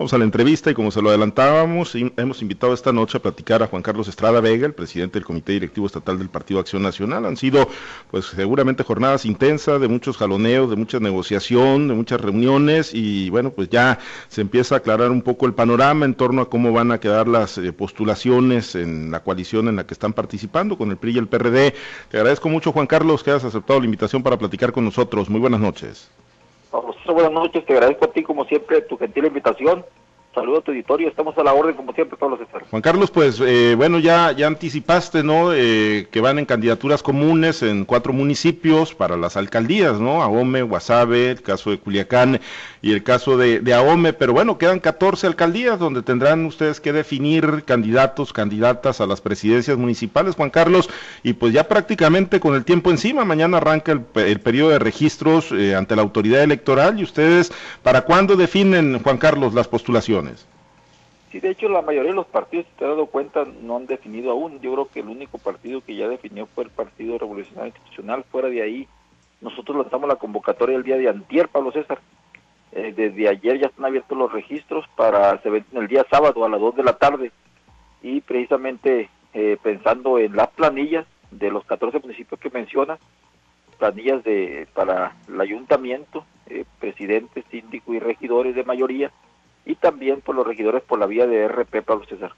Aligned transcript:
Vamos 0.00 0.14
a 0.14 0.18
la 0.18 0.24
entrevista 0.24 0.70
y 0.70 0.74
como 0.74 0.90
se 0.90 1.02
lo 1.02 1.10
adelantábamos, 1.10 1.94
hemos 1.94 2.40
invitado 2.40 2.72
esta 2.72 2.90
noche 2.90 3.18
a 3.18 3.20
platicar 3.20 3.62
a 3.62 3.66
Juan 3.66 3.82
Carlos 3.82 4.08
Estrada 4.08 4.40
Vega, 4.40 4.64
el 4.64 4.72
presidente 4.72 5.18
del 5.18 5.26
Comité 5.26 5.52
Directivo 5.52 5.86
Estatal 5.86 6.16
del 6.16 6.30
Partido 6.30 6.58
Acción 6.58 6.80
Nacional. 6.80 7.26
Han 7.26 7.36
sido, 7.36 7.68
pues 8.10 8.24
seguramente 8.24 8.82
jornadas 8.82 9.26
intensas, 9.26 9.78
de 9.78 9.88
muchos 9.88 10.16
jaloneos, 10.16 10.70
de 10.70 10.76
mucha 10.76 11.00
negociación, 11.00 11.86
de 11.86 11.92
muchas 11.92 12.18
reuniones 12.18 12.94
y 12.94 13.28
bueno, 13.28 13.50
pues 13.50 13.68
ya 13.68 13.98
se 14.28 14.40
empieza 14.40 14.76
a 14.76 14.78
aclarar 14.78 15.10
un 15.10 15.20
poco 15.20 15.44
el 15.44 15.52
panorama 15.52 16.06
en 16.06 16.14
torno 16.14 16.40
a 16.40 16.48
cómo 16.48 16.72
van 16.72 16.92
a 16.92 16.98
quedar 16.98 17.28
las 17.28 17.58
eh, 17.58 17.70
postulaciones 17.70 18.76
en 18.76 19.10
la 19.10 19.22
coalición 19.22 19.68
en 19.68 19.76
la 19.76 19.86
que 19.86 19.92
están 19.92 20.14
participando 20.14 20.78
con 20.78 20.90
el 20.90 20.96
PRI 20.96 21.16
y 21.16 21.18
el 21.18 21.28
PRD. 21.28 21.74
Te 22.08 22.16
agradezco 22.16 22.48
mucho, 22.48 22.72
Juan 22.72 22.86
Carlos, 22.86 23.22
que 23.22 23.32
hayas 23.32 23.44
aceptado 23.44 23.78
la 23.78 23.84
invitación 23.84 24.22
para 24.22 24.38
platicar 24.38 24.72
con 24.72 24.82
nosotros. 24.82 25.28
Muy 25.28 25.40
buenas 25.40 25.60
noches. 25.60 26.08
Buenas 26.72 27.32
noches, 27.32 27.66
te 27.66 27.72
agradezco 27.72 28.04
a 28.04 28.12
ti 28.12 28.22
como 28.22 28.44
siempre 28.44 28.82
tu 28.82 28.96
gentil 28.96 29.26
invitación 29.26 29.84
Saludos 30.32 30.60
a 30.60 30.62
tu 30.62 30.70
editorio, 30.70 31.08
estamos 31.08 31.36
a 31.38 31.42
la 31.42 31.52
orden 31.52 31.74
como 31.74 31.92
siempre, 31.92 32.16
Pablo 32.16 32.38
César. 32.38 32.62
Juan 32.70 32.82
Carlos, 32.82 33.10
pues 33.10 33.40
eh, 33.40 33.74
bueno, 33.76 33.98
ya, 33.98 34.30
ya 34.30 34.46
anticipaste, 34.46 35.24
¿no? 35.24 35.52
Eh, 35.52 36.06
que 36.12 36.20
van 36.20 36.38
en 36.38 36.46
candidaturas 36.46 37.02
comunes 37.02 37.64
en 37.64 37.84
cuatro 37.84 38.12
municipios 38.12 38.94
para 38.94 39.16
las 39.16 39.36
alcaldías, 39.36 39.98
¿no? 39.98 40.22
Ahome, 40.22 40.62
Guasave, 40.62 41.32
el 41.32 41.42
caso 41.42 41.70
de 41.70 41.78
Culiacán 41.78 42.40
y 42.80 42.92
el 42.92 43.02
caso 43.02 43.36
de, 43.36 43.58
de 43.58 43.74
Ahome, 43.74 44.12
pero 44.12 44.32
bueno, 44.32 44.56
quedan 44.56 44.78
14 44.78 45.26
alcaldías 45.26 45.80
donde 45.80 46.02
tendrán 46.02 46.46
ustedes 46.46 46.80
que 46.80 46.92
definir 46.92 47.64
candidatos, 47.64 48.32
candidatas 48.32 49.00
a 49.00 49.06
las 49.06 49.20
presidencias 49.20 49.78
municipales, 49.78 50.36
Juan 50.36 50.50
Carlos, 50.50 50.88
y 51.24 51.32
pues 51.32 51.52
ya 51.52 51.66
prácticamente 51.66 52.38
con 52.38 52.54
el 52.54 52.64
tiempo 52.64 52.90
encima, 52.90 53.24
mañana 53.24 53.56
arranca 53.56 53.90
el, 53.90 54.04
el 54.14 54.38
periodo 54.38 54.70
de 54.70 54.78
registros 54.78 55.50
eh, 55.50 55.74
ante 55.74 55.96
la 55.96 56.02
autoridad 56.02 56.44
electoral 56.44 57.00
y 57.00 57.02
ustedes, 57.02 57.52
¿para 57.82 58.02
cuándo 58.02 58.36
definen, 58.36 59.02
Juan 59.02 59.18
Carlos, 59.18 59.54
las 59.54 59.66
postulaciones? 59.66 60.19
Sí, 61.30 61.38
de 61.38 61.50
hecho 61.50 61.68
la 61.68 61.82
mayoría 61.82 62.10
de 62.10 62.16
los 62.16 62.26
partidos, 62.26 62.66
si 62.66 62.72
te 62.76 62.84
has 62.84 62.90
dado 62.90 63.06
cuenta, 63.06 63.44
no 63.62 63.76
han 63.76 63.86
definido 63.86 64.32
aún. 64.32 64.60
Yo 64.60 64.72
creo 64.72 64.88
que 64.88 65.00
el 65.00 65.08
único 65.08 65.38
partido 65.38 65.80
que 65.80 65.94
ya 65.94 66.08
definió 66.08 66.46
fue 66.46 66.64
el 66.64 66.70
Partido 66.70 67.18
Revolucionario 67.18 67.68
Institucional. 67.68 68.24
Fuera 68.24 68.48
de 68.48 68.62
ahí, 68.62 68.88
nosotros 69.40 69.76
lanzamos 69.76 70.08
la 70.08 70.16
convocatoria 70.16 70.76
el 70.76 70.82
día 70.82 70.96
de 70.96 71.08
antier, 71.08 71.48
Pablo 71.48 71.70
César. 71.70 72.00
Eh, 72.72 72.92
desde 72.96 73.28
ayer 73.28 73.60
ya 73.60 73.66
están 73.66 73.84
abiertos 73.84 74.16
los 74.16 74.32
registros 74.32 74.86
para 74.96 75.40
el 75.44 75.88
día 75.88 76.04
sábado 76.10 76.44
a 76.44 76.48
las 76.48 76.60
2 76.60 76.76
de 76.76 76.84
la 76.84 76.92
tarde 76.92 77.32
y 78.00 78.20
precisamente 78.20 79.08
eh, 79.34 79.56
pensando 79.62 80.18
en 80.18 80.36
las 80.36 80.48
planillas 80.48 81.06
de 81.30 81.50
los 81.50 81.64
14 81.64 81.98
municipios 82.00 82.40
que 82.40 82.50
menciona, 82.50 82.98
planillas 83.78 84.22
de 84.24 84.68
para 84.74 85.16
el 85.28 85.40
ayuntamiento, 85.40 86.24
eh, 86.46 86.64
presidentes, 86.78 87.44
y 87.52 87.98
regidores 87.98 88.54
de 88.54 88.64
mayoría, 88.64 89.10
y 89.64 89.74
también 89.74 90.20
por 90.20 90.34
los 90.34 90.46
regidores 90.46 90.82
por 90.82 90.98
la 90.98 91.06
vía 91.06 91.26
de 91.26 91.48
RP, 91.48 91.82
Pablo 91.82 92.04
César. 92.06 92.32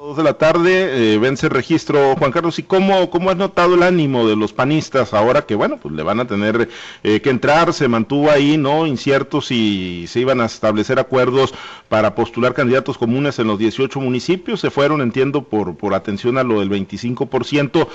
Dos 0.00 0.16
de 0.16 0.22
la 0.22 0.32
tarde, 0.32 1.12
eh, 1.12 1.18
vence 1.18 1.48
el 1.48 1.52
registro, 1.52 2.16
Juan 2.16 2.32
Carlos, 2.32 2.58
¿y 2.58 2.62
cómo, 2.62 3.10
cómo 3.10 3.28
has 3.28 3.36
notado 3.36 3.74
el 3.74 3.82
ánimo 3.82 4.26
de 4.26 4.34
los 4.34 4.54
panistas 4.54 5.12
ahora 5.12 5.42
que, 5.42 5.54
bueno, 5.54 5.76
pues 5.76 5.92
le 5.92 6.02
van 6.02 6.20
a 6.20 6.26
tener 6.26 6.70
eh, 7.02 7.20
que 7.20 7.28
entrar, 7.28 7.74
se 7.74 7.86
mantuvo 7.86 8.30
ahí, 8.30 8.56
¿no? 8.56 8.86
Incierto 8.86 9.42
si 9.42 10.06
se 10.08 10.20
iban 10.20 10.40
a 10.40 10.46
establecer 10.46 10.98
acuerdos 10.98 11.52
para 11.90 12.14
postular 12.14 12.54
candidatos 12.54 12.96
comunes 12.96 13.38
en 13.40 13.48
los 13.48 13.58
18 13.58 14.00
municipios, 14.00 14.60
se 14.60 14.70
fueron, 14.70 15.02
entiendo, 15.02 15.42
por, 15.42 15.76
por 15.76 15.92
atención 15.92 16.38
a 16.38 16.44
lo 16.44 16.60
del 16.60 16.70
25%, 16.70 17.86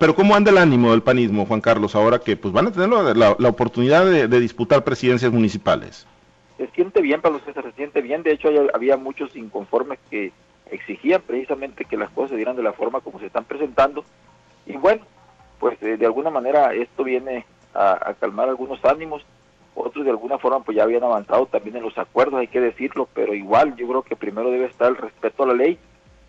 pero 0.00 0.16
¿cómo 0.16 0.34
anda 0.34 0.50
el 0.50 0.58
ánimo 0.58 0.90
del 0.90 1.02
panismo, 1.02 1.46
Juan 1.46 1.60
Carlos, 1.60 1.94
ahora 1.94 2.18
que 2.18 2.36
pues 2.36 2.52
van 2.52 2.66
a 2.66 2.72
tener 2.72 2.88
la, 2.88 3.36
la, 3.38 3.48
oportunidad 3.48 4.04
de 4.04 4.40
disputar 4.40 4.82
presidencias 4.82 5.30
municipales? 5.30 6.08
Se 6.66 6.74
siente 6.74 7.02
bien, 7.02 7.20
para 7.20 7.34
los 7.34 7.42
que 7.42 7.52
se 7.52 7.72
siente 7.72 8.00
bien. 8.02 8.22
De 8.22 8.32
hecho, 8.32 8.48
había 8.72 8.96
muchos 8.96 9.34
inconformes 9.34 9.98
que 10.08 10.32
exigían 10.70 11.20
precisamente 11.22 11.84
que 11.84 11.96
las 11.96 12.10
cosas 12.10 12.30
se 12.30 12.36
dieran 12.36 12.56
de 12.56 12.62
la 12.62 12.72
forma 12.72 13.00
como 13.00 13.18
se 13.18 13.26
están 13.26 13.44
presentando. 13.44 14.04
Y 14.66 14.76
bueno, 14.76 15.02
pues 15.58 15.82
eh, 15.82 15.96
de 15.96 16.06
alguna 16.06 16.30
manera 16.30 16.72
esto 16.72 17.02
viene 17.02 17.44
a, 17.74 18.14
calmar 18.20 18.48
algunos 18.48 18.84
ánimos. 18.84 19.24
Otros 19.74 20.04
de 20.04 20.10
alguna 20.10 20.38
forma 20.38 20.60
pues 20.60 20.76
ya 20.76 20.84
habían 20.84 21.02
avanzado 21.02 21.46
también 21.46 21.76
en 21.76 21.82
los 21.82 21.96
acuerdos, 21.98 22.40
hay 22.40 22.48
que 22.48 22.60
decirlo, 22.60 23.08
pero 23.14 23.34
igual 23.34 23.74
yo 23.74 23.88
creo 23.88 24.02
que 24.02 24.16
primero 24.16 24.50
debe 24.50 24.66
estar 24.66 24.88
el 24.88 24.98
respeto 24.98 25.42
a 25.42 25.46
la 25.46 25.54
ley 25.54 25.78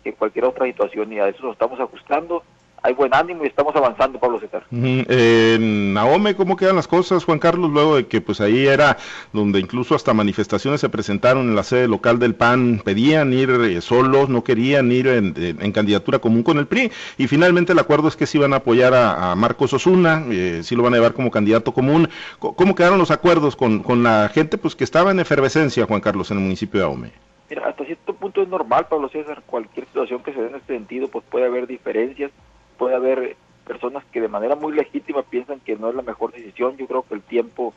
que 0.02 0.14
cualquier 0.14 0.46
otra 0.46 0.64
situación 0.66 1.12
y 1.12 1.18
a 1.18 1.28
eso 1.28 1.42
nos 1.42 1.52
estamos 1.52 1.78
ajustando 1.78 2.42
hay 2.84 2.92
buen 2.92 3.14
ánimo 3.14 3.44
y 3.44 3.46
estamos 3.46 3.74
avanzando, 3.74 4.18
Pablo 4.18 4.38
César. 4.38 4.62
En 4.70 5.94
Naome, 5.94 6.36
¿cómo 6.36 6.54
quedan 6.54 6.76
las 6.76 6.86
cosas, 6.86 7.24
Juan 7.24 7.38
Carlos? 7.38 7.70
Luego 7.70 7.96
de 7.96 8.06
que 8.06 8.20
pues 8.20 8.42
ahí 8.42 8.66
era 8.66 8.98
donde 9.32 9.58
incluso 9.58 9.94
hasta 9.94 10.12
manifestaciones 10.12 10.82
se 10.82 10.90
presentaron 10.90 11.48
en 11.48 11.56
la 11.56 11.62
sede 11.62 11.88
local 11.88 12.18
del 12.18 12.34
PAN, 12.34 12.82
pedían 12.84 13.32
ir 13.32 13.48
eh, 13.48 13.80
solos, 13.80 14.28
no 14.28 14.44
querían 14.44 14.92
ir 14.92 15.08
en, 15.08 15.32
candidatura 15.72 16.18
común 16.18 16.42
con 16.42 16.58
el 16.58 16.66
PRI, 16.66 16.92
y 17.16 17.26
finalmente 17.26 17.72
el 17.72 17.78
acuerdo 17.78 18.06
es 18.06 18.16
que 18.16 18.26
sí 18.26 18.36
iban 18.36 18.52
a 18.52 18.56
apoyar 18.56 18.92
a, 18.92 19.34
Marcos 19.34 19.72
Osuna, 19.72 20.22
eh, 20.30 20.60
sí 20.62 20.76
lo 20.76 20.82
van 20.82 20.92
a 20.92 20.98
llevar 20.98 21.14
como 21.14 21.30
candidato 21.30 21.72
común. 21.72 22.10
¿Cómo 22.38 22.74
quedaron 22.74 22.98
los 22.98 23.10
acuerdos 23.10 23.56
con, 23.56 23.82
con 23.82 24.02
la 24.02 24.28
gente 24.28 24.58
pues 24.58 24.76
que 24.76 24.84
estaba 24.84 25.10
en 25.10 25.20
efervescencia, 25.20 25.86
Juan 25.86 26.02
Carlos, 26.02 26.30
en 26.30 26.36
el 26.36 26.42
municipio 26.42 26.80
de 26.80 26.86
Ahome? 26.86 27.12
Mira, 27.48 27.66
hasta 27.66 27.84
cierto 27.84 28.14
punto 28.14 28.42
es 28.42 28.48
normal, 28.48 28.86
Pablo 28.88 29.08
César, 29.08 29.42
cualquier 29.46 29.86
situación 29.86 30.22
que 30.22 30.34
se 30.34 30.40
dé 30.40 30.48
en 30.48 30.56
este 30.56 30.74
sentido, 30.74 31.08
pues 31.08 31.24
puede 31.30 31.46
haber 31.46 31.66
diferencias, 31.66 32.30
puede 32.76 32.94
haber 32.94 33.36
personas 33.66 34.04
que 34.12 34.20
de 34.20 34.28
manera 34.28 34.56
muy 34.56 34.72
legítima 34.72 35.22
piensan 35.22 35.60
que 35.60 35.76
no 35.76 35.88
es 35.88 35.94
la 35.94 36.02
mejor 36.02 36.32
decisión. 36.32 36.76
Yo 36.76 36.86
creo 36.86 37.02
que 37.02 37.14
el 37.14 37.22
tiempo 37.22 37.74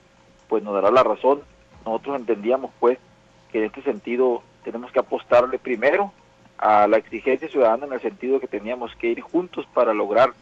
pues 0.48 0.64
nos 0.64 0.74
dará 0.74 0.92
la 0.92 1.04
razón. 1.04 1.42
Nosotros 1.86 2.18
entendíamos 2.18 2.72
pues 2.80 3.00
que 3.52 3.60
en 3.60 3.66
este 3.66 3.82
sentido 3.84 4.44
tenemos 4.64 4.92
que 4.92 5.00
apostarle 5.00 5.60
primero 5.60 6.12
a 6.58 6.88
la 6.88 6.98
exigencia 6.98 7.48
ciudadana 7.48 7.86
en 7.86 7.94
el 7.94 8.02
sentido 8.02 8.40
que 8.40 8.48
teníamos 8.48 8.96
que 8.96 9.08
ir 9.08 9.22
juntos 9.22 9.66
para 9.74 9.94
lograr 9.94 10.34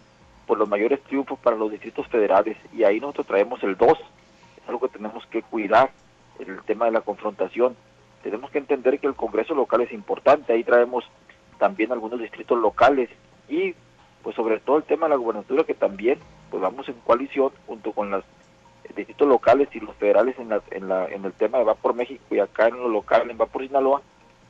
por 0.47 0.57
los 0.57 0.69
mayores 0.69 1.01
triunfos 1.03 1.39
para 1.39 1.57
los 1.57 1.71
distritos 1.71 2.07
federales 2.07 2.57
y 2.73 2.83
ahí 2.83 2.99
nosotros 2.99 3.27
traemos 3.27 3.61
el 3.63 3.75
2, 3.75 3.89
es 3.91 4.69
algo 4.69 4.79
que 4.81 4.97
tenemos 4.97 5.25
que 5.27 5.41
cuidar, 5.41 5.91
el 6.39 6.61
tema 6.63 6.85
de 6.85 6.91
la 6.91 7.01
confrontación. 7.01 7.75
Tenemos 8.23 8.51
que 8.51 8.57
entender 8.57 8.99
que 8.99 9.07
el 9.07 9.15
Congreso 9.15 9.53
local 9.53 9.81
es 9.81 9.91
importante, 9.91 10.53
ahí 10.53 10.63
traemos 10.63 11.05
también 11.57 11.91
algunos 11.91 12.19
distritos 12.19 12.59
locales 12.59 13.09
y 13.49 13.75
pues 14.25 14.35
sobre 14.35 14.59
todo 14.59 14.77
el 14.77 14.83
tema 14.83 15.05
de 15.05 15.11
la 15.11 15.17
gubernatura 15.17 15.65
que 15.65 15.75
también 15.75 16.17
pues 16.49 16.59
vamos 16.59 16.89
en 16.89 16.95
coalición 17.05 17.51
junto 17.67 17.91
con 17.91 18.09
los 18.09 18.23
distritos 18.95 19.27
locales 19.27 19.69
y 19.71 19.79
los 19.79 19.95
federales 19.97 20.35
en, 20.39 20.49
la, 20.49 20.63
en, 20.71 20.89
la, 20.89 21.05
en 21.05 21.25
el 21.25 21.33
tema 21.33 21.59
de 21.59 21.63
Va 21.63 21.75
por 21.75 21.93
México 21.93 22.23
y 22.31 22.39
acá 22.39 22.69
en 22.69 22.77
lo 22.77 22.89
local 22.89 23.29
en 23.29 23.39
Va 23.39 23.45
por 23.45 23.61
Sinaloa. 23.61 24.01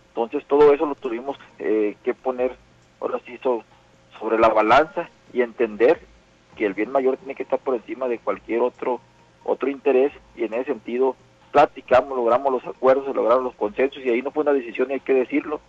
Entonces 0.08 0.46
todo 0.48 0.74
eso 0.74 0.86
lo 0.86 0.96
tuvimos 0.96 1.38
eh, 1.60 1.98
que 2.06 2.14
poner 2.14 2.56
ahora 3.02 3.20
sí 3.26 3.38
sobre 4.18 4.40
la 4.40 4.48
balanza 4.48 5.10
y 5.34 5.42
entender 5.42 6.00
que 6.56 6.66
el 6.66 6.74
bien 6.74 6.94
mayor 6.94 7.18
tiene 7.18 7.36
que 7.36 7.44
estar 7.44 7.60
por 7.60 7.76
encima 7.76 8.08
de 8.08 8.20
cualquier 8.20 8.62
otro 8.62 9.02
otro 9.44 9.70
interés 9.70 10.14
y 10.38 10.46
en 10.46 10.54
ese 10.54 10.72
sentido 10.72 11.18
platicamos, 11.52 12.18
logramos 12.18 12.50
los 12.50 12.66
acuerdos, 12.66 13.14
lograron 13.14 13.44
los 13.44 13.56
consensos 13.56 14.02
y 14.06 14.10
ahí 14.10 14.22
no 14.22 14.32
fue 14.32 14.44
una 14.44 14.54
decisión, 14.54 14.90
hay 14.92 15.02
que 15.02 15.14
decirlo, 15.14 15.60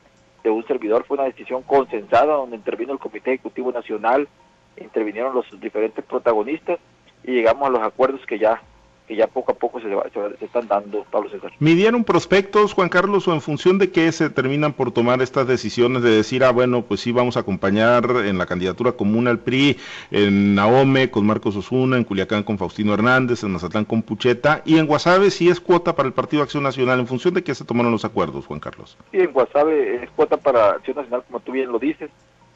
de 0.47 0.53
un 0.53 0.65
servidor 0.65 1.05
fue 1.05 1.17
una 1.17 1.27
decisión 1.27 1.65
consensada 1.65 2.35
donde 2.35 2.55
intervino 2.55 2.93
el 2.93 3.01
Comité 3.01 3.33
Ejecutivo 3.33 3.73
Nacional, 3.73 4.29
intervinieron 4.77 5.35
los 5.35 5.45
diferentes 5.61 6.05
protagonistas 6.05 6.79
y 7.25 7.33
llegamos 7.33 7.67
a 7.67 7.71
los 7.71 7.83
acuerdos 7.83 8.25
que 8.27 8.39
ya 8.39 8.63
que 9.07 9.15
ya 9.15 9.27
poco 9.29 9.53
a 9.53 9.55
poco 9.55 9.81
se, 9.81 9.89
se, 9.89 10.45
están 10.45 10.67
dando, 10.67 11.05
Pablo 11.11 11.31
César. 11.31 11.53
¿Midieron 11.61 12.03
prospectos, 12.03 12.73
Juan 12.73 12.89
Carlos, 12.89 13.29
o 13.29 13.35
en 13.35 13.41
función 13.41 13.79
de 13.79 13.91
qué 13.91 14.11
se 14.11 14.31
terminan 14.31 14.73
por 14.73 14.91
tomar 14.91 15.23
estas 15.23 15.47
decisiones 15.47 16.03
de 16.03 16.11
decir, 16.11 16.43
ah, 16.43 16.51
bueno, 16.51 16.83
pues 16.83 17.01
sí, 17.01 17.13
vamos 17.13 17.37
a 17.37 17.41
acompañar 17.41 18.05
en 18.25 18.37
la 18.37 18.47
candidatura 18.47 18.93
común 18.93 19.29
al 19.29 19.39
PRI, 19.39 19.77
en 20.11 20.57
Naome 20.57 21.11
con 21.11 21.25
Marcos 21.25 21.55
Osuna, 21.57 21.97
en 21.97 22.05
Culiacán 22.05 22.43
con 22.43 22.59
Faustino 22.59 22.95
Hernández, 22.95 23.45
en 23.45 23.53
Mazatlán 23.53 23.85
con 23.85 24.03
Pucheta, 24.03 24.63
y 24.65 24.79
en 24.79 24.87
Guasave 24.87 25.31
sí 25.31 25.49
es 25.49 25.61
cuota 25.61 25.95
para 25.95 26.09
el 26.09 26.15
Partido 26.15 26.43
Acción 26.43 26.65
Nacional, 26.65 26.99
en 26.99 27.07
función 27.07 27.35
de 27.35 27.45
qué 27.45 27.55
se 27.55 27.65
tomaron 27.65 27.93
los 27.93 28.05
acuerdos, 28.05 28.47
Juan 28.47 28.61
Carlos? 28.61 28.97
Sí, 29.13 29.21
en 29.21 29.33
Guasave 29.33 30.03
es 30.03 30.11
cuota 30.11 30.37
para 30.37 30.71
Acción 30.71 30.97
Nacional, 30.97 31.23
como 31.27 31.41
tú 31.41 31.53
bien 31.53 31.71
lo 31.71 31.79
dices, 31.79 32.11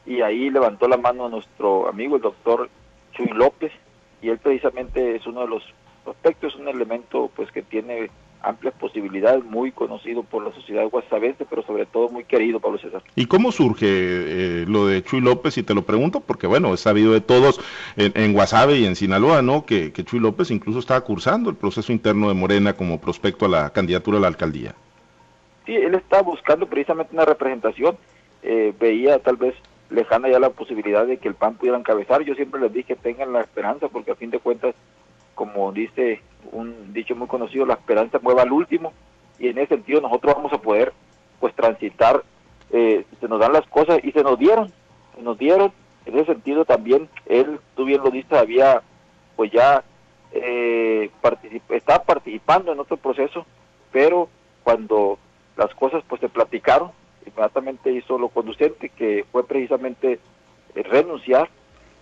y 0.05 0.21
ahí 0.21 0.49
levantó 0.49 0.89
la 0.89 0.97
mano 0.97 1.29
nuestro 1.29 1.87
amigo, 1.87 2.17
el 2.17 2.21
doctor 2.21 2.69
Chuy 3.13 3.27
López, 3.27 3.71
y 4.21 4.29
él 4.29 4.37
precisamente 4.37 5.15
es 5.15 5.25
uno 5.25 5.41
de 5.41 5.47
los 5.47 5.63
prospecto 6.03 6.47
es 6.47 6.55
un 6.55 6.67
elemento 6.67 7.29
pues 7.35 7.51
que 7.51 7.61
tiene 7.61 8.09
amplias 8.43 8.73
posibilidades, 8.73 9.43
muy 9.43 9.71
conocido 9.71 10.23
por 10.23 10.43
la 10.43 10.51
sociedad 10.53 10.89
guasavense, 10.89 11.45
pero 11.47 11.63
sobre 11.63 11.85
todo 11.85 12.09
muy 12.09 12.23
querido, 12.23 12.59
Pablo 12.59 12.79
César. 12.79 13.03
¿Y 13.15 13.27
cómo 13.27 13.51
surge 13.51 13.85
eh, 13.87 14.65
lo 14.67 14.87
de 14.87 15.03
Chuy 15.03 15.21
López? 15.21 15.57
Y 15.57 15.63
te 15.63 15.75
lo 15.75 15.83
pregunto 15.83 16.21
porque, 16.21 16.47
bueno, 16.47 16.73
es 16.73 16.79
sabido 16.79 17.13
de 17.13 17.21
todos 17.21 17.61
en, 17.97 18.11
en 18.15 18.33
Guasave 18.33 18.79
y 18.79 18.85
en 18.85 18.95
Sinaloa, 18.95 19.41
¿no? 19.41 19.65
Que, 19.65 19.91
que 19.93 20.03
Chuy 20.03 20.19
López 20.19 20.49
incluso 20.49 20.79
estaba 20.79 21.01
cursando 21.01 21.49
el 21.49 21.55
proceso 21.55 21.91
interno 21.91 22.29
de 22.29 22.33
Morena 22.33 22.73
como 22.73 22.99
prospecto 22.99 23.45
a 23.45 23.49
la 23.49 23.69
candidatura 23.69 24.17
a 24.17 24.21
la 24.21 24.27
alcaldía. 24.27 24.73
Sí, 25.65 25.75
él 25.75 25.93
estaba 25.93 26.23
buscando 26.23 26.65
precisamente 26.65 27.13
una 27.13 27.25
representación, 27.25 27.95
eh, 28.41 28.73
veía 28.79 29.19
tal 29.19 29.35
vez 29.35 29.53
lejana 29.91 30.29
ya 30.29 30.39
la 30.39 30.49
posibilidad 30.49 31.05
de 31.05 31.17
que 31.17 31.27
el 31.27 31.35
PAN 31.35 31.55
pudiera 31.55 31.77
encabezar. 31.77 32.23
Yo 32.23 32.33
siempre 32.33 32.59
les 32.61 32.73
dije 32.73 32.95
que 32.95 32.95
tengan 32.95 33.33
la 33.33 33.41
esperanza 33.41 33.87
porque 33.89 34.11
a 34.11 34.15
fin 34.15 34.31
de 34.31 34.39
cuentas 34.39 34.73
como 35.35 35.71
dice 35.71 36.21
un 36.51 36.93
dicho 36.93 37.15
muy 37.15 37.27
conocido, 37.27 37.65
la 37.65 37.75
esperanza 37.75 38.19
mueva 38.21 38.43
al 38.43 38.51
último, 38.51 38.93
y 39.39 39.47
en 39.47 39.57
ese 39.57 39.75
sentido 39.75 40.01
nosotros 40.01 40.35
vamos 40.35 40.53
a 40.53 40.61
poder 40.61 40.93
pues 41.39 41.53
transitar, 41.55 42.23
eh, 42.71 43.05
se 43.19 43.27
nos 43.27 43.39
dan 43.39 43.53
las 43.53 43.67
cosas 43.67 43.99
y 44.03 44.11
se 44.11 44.23
nos 44.23 44.37
dieron, 44.37 44.71
se 45.15 45.21
nos 45.21 45.37
dieron, 45.37 45.71
en 46.05 46.15
ese 46.15 46.33
sentido 46.33 46.65
también 46.65 47.09
él, 47.25 47.59
tú 47.75 47.85
bien 47.85 48.01
lo 48.03 48.11
dices, 48.11 48.33
había 48.33 48.81
pues 49.35 49.51
ya 49.51 49.83
eh, 50.31 51.09
estaba 51.69 52.03
participando 52.03 52.71
en 52.71 52.79
otro 52.79 52.97
proceso, 52.97 53.45
pero 53.91 54.29
cuando 54.63 55.17
las 55.57 55.73
cosas 55.75 56.03
pues 56.07 56.21
se 56.21 56.29
platicaron, 56.29 56.91
inmediatamente 57.25 57.91
hizo 57.91 58.17
lo 58.17 58.29
conducente 58.29 58.89
que 58.89 59.25
fue 59.31 59.45
precisamente 59.45 60.19
eh, 60.75 60.83
renunciar 60.83 61.49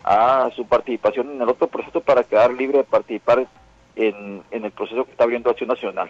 a 0.04 0.50
su 0.56 0.66
participación 0.66 1.32
en 1.32 1.42
el 1.42 1.50
otro 1.50 1.68
proceso 1.68 2.02
para 2.02 2.24
quedar 2.24 2.54
libre 2.54 2.80
de 2.80 2.84
participar 2.84 3.48
en, 3.96 4.44
en 4.52 4.66
el 4.66 4.72
proceso 4.72 5.06
que 5.06 5.12
está 5.12 5.24
abriendo 5.26 5.50
Acción 5.50 5.70
Nacional. 5.70 6.10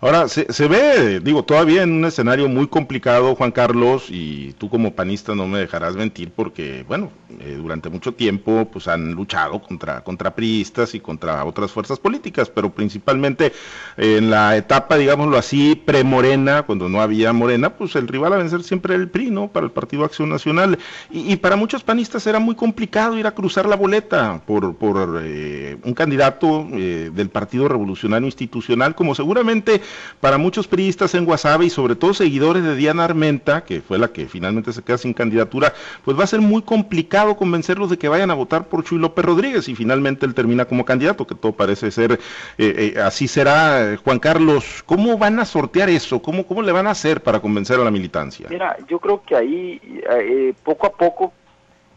Ahora, 0.00 0.26
se, 0.26 0.52
se, 0.52 0.66
ve, 0.66 1.20
digo, 1.20 1.44
todavía 1.44 1.84
en 1.84 1.92
un 1.92 2.04
escenario 2.04 2.48
muy 2.48 2.66
complicado, 2.66 3.36
Juan 3.36 3.52
Carlos, 3.52 4.06
y 4.08 4.52
tú 4.54 4.68
como 4.68 4.94
panista 4.94 5.34
no 5.36 5.46
me 5.46 5.60
dejarás 5.60 5.94
mentir 5.94 6.32
porque, 6.32 6.84
bueno, 6.88 7.12
eh, 7.40 7.56
durante 7.60 7.88
mucho 7.88 8.12
tiempo 8.12 8.68
pues 8.70 8.88
han 8.88 9.12
luchado 9.12 9.62
contra, 9.62 10.02
contra 10.02 10.34
priistas 10.34 10.94
y 10.94 11.00
contra 11.00 11.44
otras 11.44 11.70
fuerzas 11.70 11.98
políticas, 11.98 12.50
pero 12.50 12.70
principalmente 12.70 13.52
en 13.96 14.30
la 14.30 14.56
etapa, 14.56 14.96
digámoslo 14.96 15.38
así, 15.38 15.74
premorena, 15.74 16.62
cuando 16.62 16.88
no 16.88 17.00
había 17.00 17.32
morena, 17.32 17.76
pues 17.76 17.94
el 17.96 18.08
rival 18.08 18.32
a 18.32 18.36
vencer 18.36 18.62
siempre 18.62 18.94
era 18.94 19.02
el 19.02 19.08
PRI, 19.08 19.30
¿no? 19.30 19.48
Para 19.48 19.66
el 19.66 19.72
Partido 19.72 20.04
Acción 20.04 20.28
Nacional. 20.28 20.78
Y, 21.10 21.36
para 21.36 21.56
muchos 21.56 21.82
panistas 21.82 22.26
era 22.26 22.38
muy 22.38 22.54
complicado 22.54 23.18
ir 23.18 23.26
a 23.26 23.32
cruzar 23.32 23.66
la 23.66 23.76
boleta 23.76 24.42
por, 24.46 24.76
por 24.76 25.20
eh, 25.22 25.76
un 25.84 25.94
candidato 25.94 26.66
eh, 26.72 27.10
del 27.12 27.30
Partido 27.30 27.68
Revolucionario 27.68 28.26
Institucional, 28.26 28.94
como 28.94 29.14
seguramente 29.22 29.80
para 30.20 30.36
muchos 30.36 30.66
periodistas 30.66 31.14
en 31.14 31.24
Guasave 31.24 31.66
y 31.66 31.70
sobre 31.70 31.94
todo 31.94 32.12
seguidores 32.12 32.64
de 32.64 32.74
Diana 32.74 33.04
Armenta, 33.04 33.64
que 33.64 33.80
fue 33.80 33.96
la 33.96 34.08
que 34.08 34.26
finalmente 34.26 34.72
se 34.72 34.82
queda 34.82 34.98
sin 34.98 35.14
candidatura, 35.14 35.74
pues 36.04 36.18
va 36.18 36.24
a 36.24 36.26
ser 36.26 36.40
muy 36.40 36.62
complicado 36.62 37.36
convencerlos 37.36 37.88
de 37.88 37.98
que 37.98 38.08
vayan 38.08 38.32
a 38.32 38.34
votar 38.34 38.66
por 38.66 38.82
Chuy 38.82 38.98
López 38.98 39.24
Rodríguez 39.24 39.68
y 39.68 39.76
finalmente 39.76 40.26
él 40.26 40.34
termina 40.34 40.64
como 40.64 40.84
candidato, 40.84 41.24
que 41.24 41.36
todo 41.36 41.52
parece 41.52 41.92
ser, 41.92 42.12
eh, 42.12 42.18
eh, 42.58 43.00
así 43.00 43.28
será. 43.28 43.96
Juan 44.02 44.18
Carlos, 44.18 44.82
¿cómo 44.86 45.16
van 45.16 45.38
a 45.38 45.44
sortear 45.44 45.88
eso? 45.88 46.20
¿Cómo, 46.20 46.44
¿Cómo 46.44 46.62
le 46.62 46.72
van 46.72 46.88
a 46.88 46.90
hacer 46.90 47.22
para 47.22 47.38
convencer 47.38 47.78
a 47.78 47.84
la 47.84 47.92
militancia? 47.92 48.48
Mira, 48.50 48.76
yo 48.88 48.98
creo 48.98 49.22
que 49.22 49.36
ahí 49.36 49.80
eh, 50.10 50.52
poco 50.64 50.88
a 50.88 50.92
poco 50.92 51.32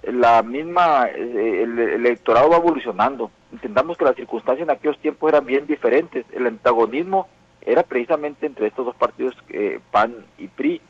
la 0.07 0.44
misma, 0.44 1.06
el 1.07 1.80
electorado 1.80 2.50
va 2.50 2.57
evolucionando. 2.57 3.31
Entendamos 3.52 3.98
que 3.98 4.06
las 4.06 4.16
circunstancias 4.16 4.68
en 4.68 4.75
aquellos 4.75 5.00
tiempos 5.00 5.30
eran 5.30 5.46
bien 5.46 5.66
diferentes. 5.66 6.25
El 6.31 6.48
antagonismo 6.48 7.28
era 7.62 7.84
precisamente 7.84 8.46
entre 8.46 8.68
estos 8.68 8.86
dos 8.86 8.96
partidos, 8.96 9.36
eh, 9.50 9.80
PAN 9.92 10.25
y 10.38 10.48
PRI, 10.48 10.81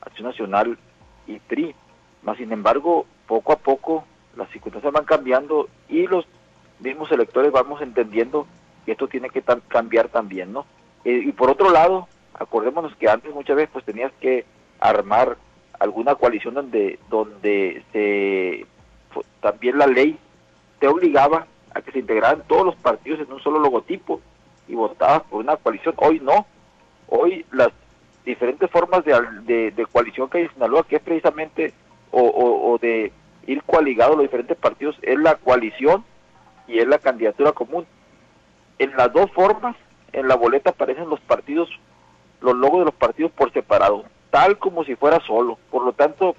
Acción 0.00 0.28
Nacional 0.28 0.78
y 1.26 1.38
PRI. 1.38 1.74
Más 2.22 2.36
sin 2.36 2.52
embargo, 2.52 3.06
poco 3.26 3.52
a 3.52 3.56
poco 3.56 4.04
las 4.36 4.50
circunstancias 4.50 4.92
van 4.92 5.04
cambiando 5.04 5.68
y 5.88 6.06
los 6.06 6.26
mismos 6.80 7.10
electores 7.12 7.52
vamos 7.52 7.80
entendiendo 7.80 8.46
que 8.84 8.92
esto 8.92 9.08
tiene 9.08 9.30
que 9.30 9.42
cambiar 9.68 10.08
también, 10.08 10.52
¿no? 10.52 10.66
Eh, 11.04 11.22
y 11.24 11.32
por 11.32 11.50
otro 11.50 11.70
lado, 11.70 12.08
acordémonos 12.34 12.94
que 12.96 13.08
antes 13.08 13.32
muchas 13.32 13.56
veces 13.56 13.70
pues 13.72 13.84
tenías 13.84 14.12
que 14.20 14.44
armar 14.80 15.36
alguna 15.78 16.14
coalición 16.14 16.54
donde 16.54 16.98
donde 17.08 17.82
se 17.92 18.66
también 19.40 19.78
la 19.78 19.86
ley 19.86 20.18
te 20.78 20.88
obligaba 20.88 21.46
a 21.74 21.80
que 21.80 21.92
se 21.92 21.98
integraran 21.98 22.42
todos 22.46 22.64
los 22.64 22.76
partidos 22.76 23.20
en 23.20 23.32
un 23.32 23.40
solo 23.40 23.58
logotipo 23.58 24.20
y 24.68 24.74
votabas 24.74 25.22
por 25.24 25.40
una 25.40 25.56
coalición. 25.56 25.94
Hoy 25.98 26.20
no. 26.20 26.46
Hoy 27.08 27.44
las 27.52 27.70
diferentes 28.24 28.70
formas 28.70 29.04
de, 29.04 29.70
de, 29.70 29.86
coalición 29.86 30.28
que 30.28 30.38
hay 30.38 30.44
en 30.44 30.52
Sinaloa, 30.54 30.86
que 30.86 30.96
es 30.96 31.02
precisamente, 31.02 31.72
o, 32.10 32.78
de 32.80 33.12
ir 33.46 33.62
coaligados 33.62 34.16
los 34.16 34.24
diferentes 34.24 34.56
partidos, 34.56 34.96
es 35.02 35.18
la 35.18 35.36
coalición 35.36 36.04
y 36.66 36.78
es 36.78 36.86
la 36.86 36.98
candidatura 36.98 37.52
común. 37.52 37.86
En 38.78 38.96
las 38.96 39.12
dos 39.12 39.30
formas, 39.30 39.76
en 40.12 40.26
la 40.26 40.34
boleta 40.34 40.70
aparecen 40.70 41.08
los 41.08 41.20
partidos, 41.20 41.70
los 42.40 42.56
logos 42.56 42.80
de 42.80 42.84
los 42.86 42.94
partidos 42.94 43.30
por 43.32 43.52
separado, 43.52 44.04
tal 44.30 44.58
como 44.58 44.84
si 44.84 44.96
fuera 44.96 45.20
solo. 45.20 45.58
Por 45.70 45.84
lo 45.84 45.92
tanto, 45.92 46.36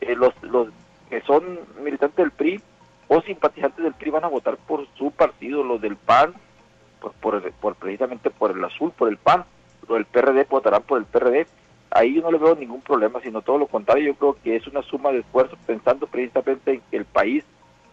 eh, 0.00 0.14
los, 0.14 0.34
los 0.42 0.68
que 1.08 1.20
son 1.22 1.60
militantes 1.82 2.16
del 2.16 2.30
PRI 2.30 2.60
o 3.08 3.20
simpatizantes 3.22 3.82
del 3.82 3.94
PRI 3.94 4.10
van 4.10 4.24
a 4.24 4.28
votar 4.28 4.56
por 4.56 4.86
su 4.96 5.10
partido, 5.10 5.64
los 5.64 5.80
del 5.80 5.96
PAN, 5.96 6.34
por, 7.00 7.52
por, 7.52 7.74
precisamente 7.76 8.30
por 8.30 8.50
el 8.50 8.64
azul, 8.64 8.92
por 8.92 9.08
el 9.08 9.16
PAN, 9.16 9.44
o 9.88 9.96
el 9.96 10.04
PRD 10.04 10.46
votarán 10.48 10.82
por 10.82 10.98
el 10.98 11.06
PRD. 11.06 11.46
Ahí 11.90 12.14
yo 12.14 12.22
no 12.22 12.30
le 12.30 12.38
veo 12.38 12.54
ningún 12.54 12.82
problema, 12.82 13.20
sino 13.22 13.40
todo 13.40 13.56
lo 13.56 13.66
contrario, 13.66 14.08
yo 14.08 14.14
creo 14.14 14.36
que 14.42 14.56
es 14.56 14.66
una 14.66 14.82
suma 14.82 15.10
de 15.10 15.20
esfuerzos 15.20 15.58
pensando 15.66 16.06
precisamente 16.06 16.74
en 16.74 16.82
que 16.90 16.98
el 16.98 17.06
país 17.06 17.44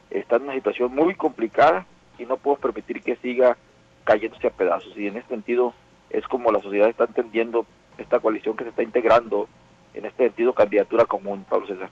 está 0.09 0.35
en 0.35 0.43
una 0.43 0.53
situación 0.53 0.93
muy 0.93 1.15
complicada 1.15 1.85
y 2.17 2.25
no 2.25 2.37
puedo 2.37 2.57
permitir 2.57 3.01
que 3.01 3.15
siga 3.17 3.57
cayéndose 4.03 4.47
a 4.47 4.51
pedazos. 4.51 4.97
Y 4.97 5.07
en 5.07 5.17
ese 5.17 5.29
sentido 5.29 5.73
es 6.09 6.27
como 6.27 6.51
la 6.51 6.61
sociedad 6.61 6.89
está 6.89 7.05
entendiendo 7.05 7.65
esta 7.97 8.19
coalición 8.19 8.55
que 8.55 8.63
se 8.63 8.69
está 8.71 8.83
integrando 8.83 9.47
en 9.95 10.05
este 10.05 10.25
sentido 10.25 10.53
candidatura 10.53 11.05
común, 11.05 11.45
Pablo 11.49 11.67
César. 11.67 11.89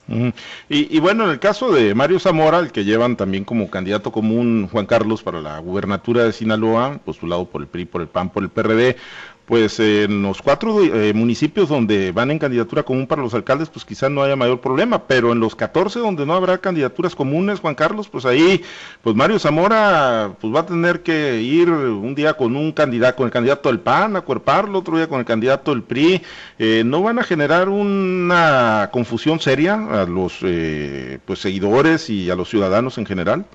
y, 0.67 1.00
bueno, 1.00 1.23
en 1.23 1.31
el 1.31 1.39
caso 1.39 1.71
de 1.71 1.95
Mario 1.95 2.19
Zamora, 2.19 2.59
el 2.59 2.71
que 2.71 2.83
llevan 2.83 3.15
también 3.15 3.45
como 3.45 3.69
candidato 3.69 4.11
común 4.11 4.67
Juan 4.71 4.85
Carlos 4.85 5.23
para 5.23 5.41
la 5.41 5.57
gubernatura 5.59 6.23
de 6.23 6.33
Sinaloa, 6.33 7.00
postulado 7.05 7.45
por 7.45 7.61
el 7.61 7.67
PRI, 7.67 7.85
por 7.85 8.01
el 8.01 8.07
PAN, 8.07 8.29
por 8.29 8.44
el 8.44 8.50
PRD, 8.50 8.97
pues 9.45 9.80
en 9.80 10.22
los 10.22 10.42
cuatro 10.42 10.81
eh, 10.81 11.13
municipios 11.13 11.68
donde 11.68 12.12
van 12.12 12.31
en 12.31 12.40
candidatura 12.40 12.84
común 12.84 13.07
para 13.07 13.22
los 13.22 13.34
alcaldes, 13.34 13.69
pues 13.69 13.84
quizás 13.84 14.10
no 14.10 14.24
haya 14.24 14.36
mayor 14.36 14.62
problema, 14.62 15.04
pero 15.06 15.31
en 15.34 15.40
los 15.40 15.56
14 15.56 16.00
donde 16.00 16.25
no 16.25 16.34
habrá 16.34 16.60
candidaturas 16.60 17.13
comunes, 17.13 17.60
Juan 17.60 17.75
Carlos, 17.75 18.07
pues 18.07 18.25
ahí, 18.25 18.63
pues 19.01 19.16
Mario 19.16 19.40
Zamora, 19.40 20.31
pues 20.40 20.54
va 20.56 20.62
a 20.62 20.66
tener 20.66 21.04
que 21.04 21.42
ir 21.42 21.69
un 21.69 22.16
día 22.16 22.36
con 22.36 22.56
un 22.56 22.72
candidato, 22.72 23.18
con 23.18 23.25
el 23.25 23.31
candidato 23.31 23.69
del 23.69 23.81
PAN, 23.81 24.16
a 24.16 24.22
cuerparlo, 24.22 24.80
otro 24.80 24.95
día 24.95 25.07
con 25.07 25.19
el 25.19 25.25
candidato 25.25 25.72
del 25.72 25.84
PRI, 25.84 26.22
eh, 26.57 26.84
¿no 26.86 27.01
van 27.04 27.19
a 27.19 27.24
generar 27.24 27.68
una 27.68 28.90
confusión 28.94 29.42
seria 29.42 29.74
a 29.74 30.06
los 30.06 30.40
eh, 30.42 31.19
pues 31.25 31.40
seguidores 31.40 32.10
y 32.10 32.30
a 32.30 32.36
los 32.36 32.50
ciudadanos 32.50 32.98
en 32.98 33.06
general? 33.06 33.45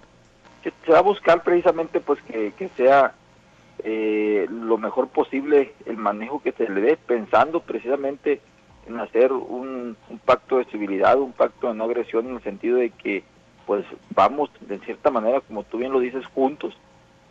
Se 0.62 0.92
va 0.92 0.98
a 0.98 1.02
buscar 1.02 1.42
precisamente 1.42 2.00
pues 2.00 2.18
que, 2.22 2.52
que 2.58 2.68
sea 2.76 3.14
eh, 3.84 4.46
lo 4.50 4.78
mejor 4.78 5.08
posible 5.08 5.72
el 5.86 5.96
manejo 5.96 6.42
que 6.42 6.52
se 6.52 6.68
le 6.68 6.80
dé, 6.80 6.96
pensando 6.96 7.60
precisamente 7.60 8.40
en 8.86 8.98
hacer 8.98 9.32
un, 9.32 9.96
pacto 10.24 10.58
de 10.58 10.64
civilidad, 10.66 11.18
un 11.18 11.32
pacto 11.32 11.68
de 11.68 11.74
no 11.74 11.84
agresión 11.84 12.26
en 12.26 12.36
el 12.36 12.42
sentido 12.42 12.78
de 12.78 12.90
que 12.90 13.22
pues 13.66 13.84
vamos 14.14 14.50
de 14.60 14.78
cierta 14.80 15.10
manera, 15.10 15.40
como 15.42 15.62
tú 15.62 15.78
bien 15.78 15.92
lo 15.92 16.00
dices, 16.00 16.24
juntos 16.26 16.74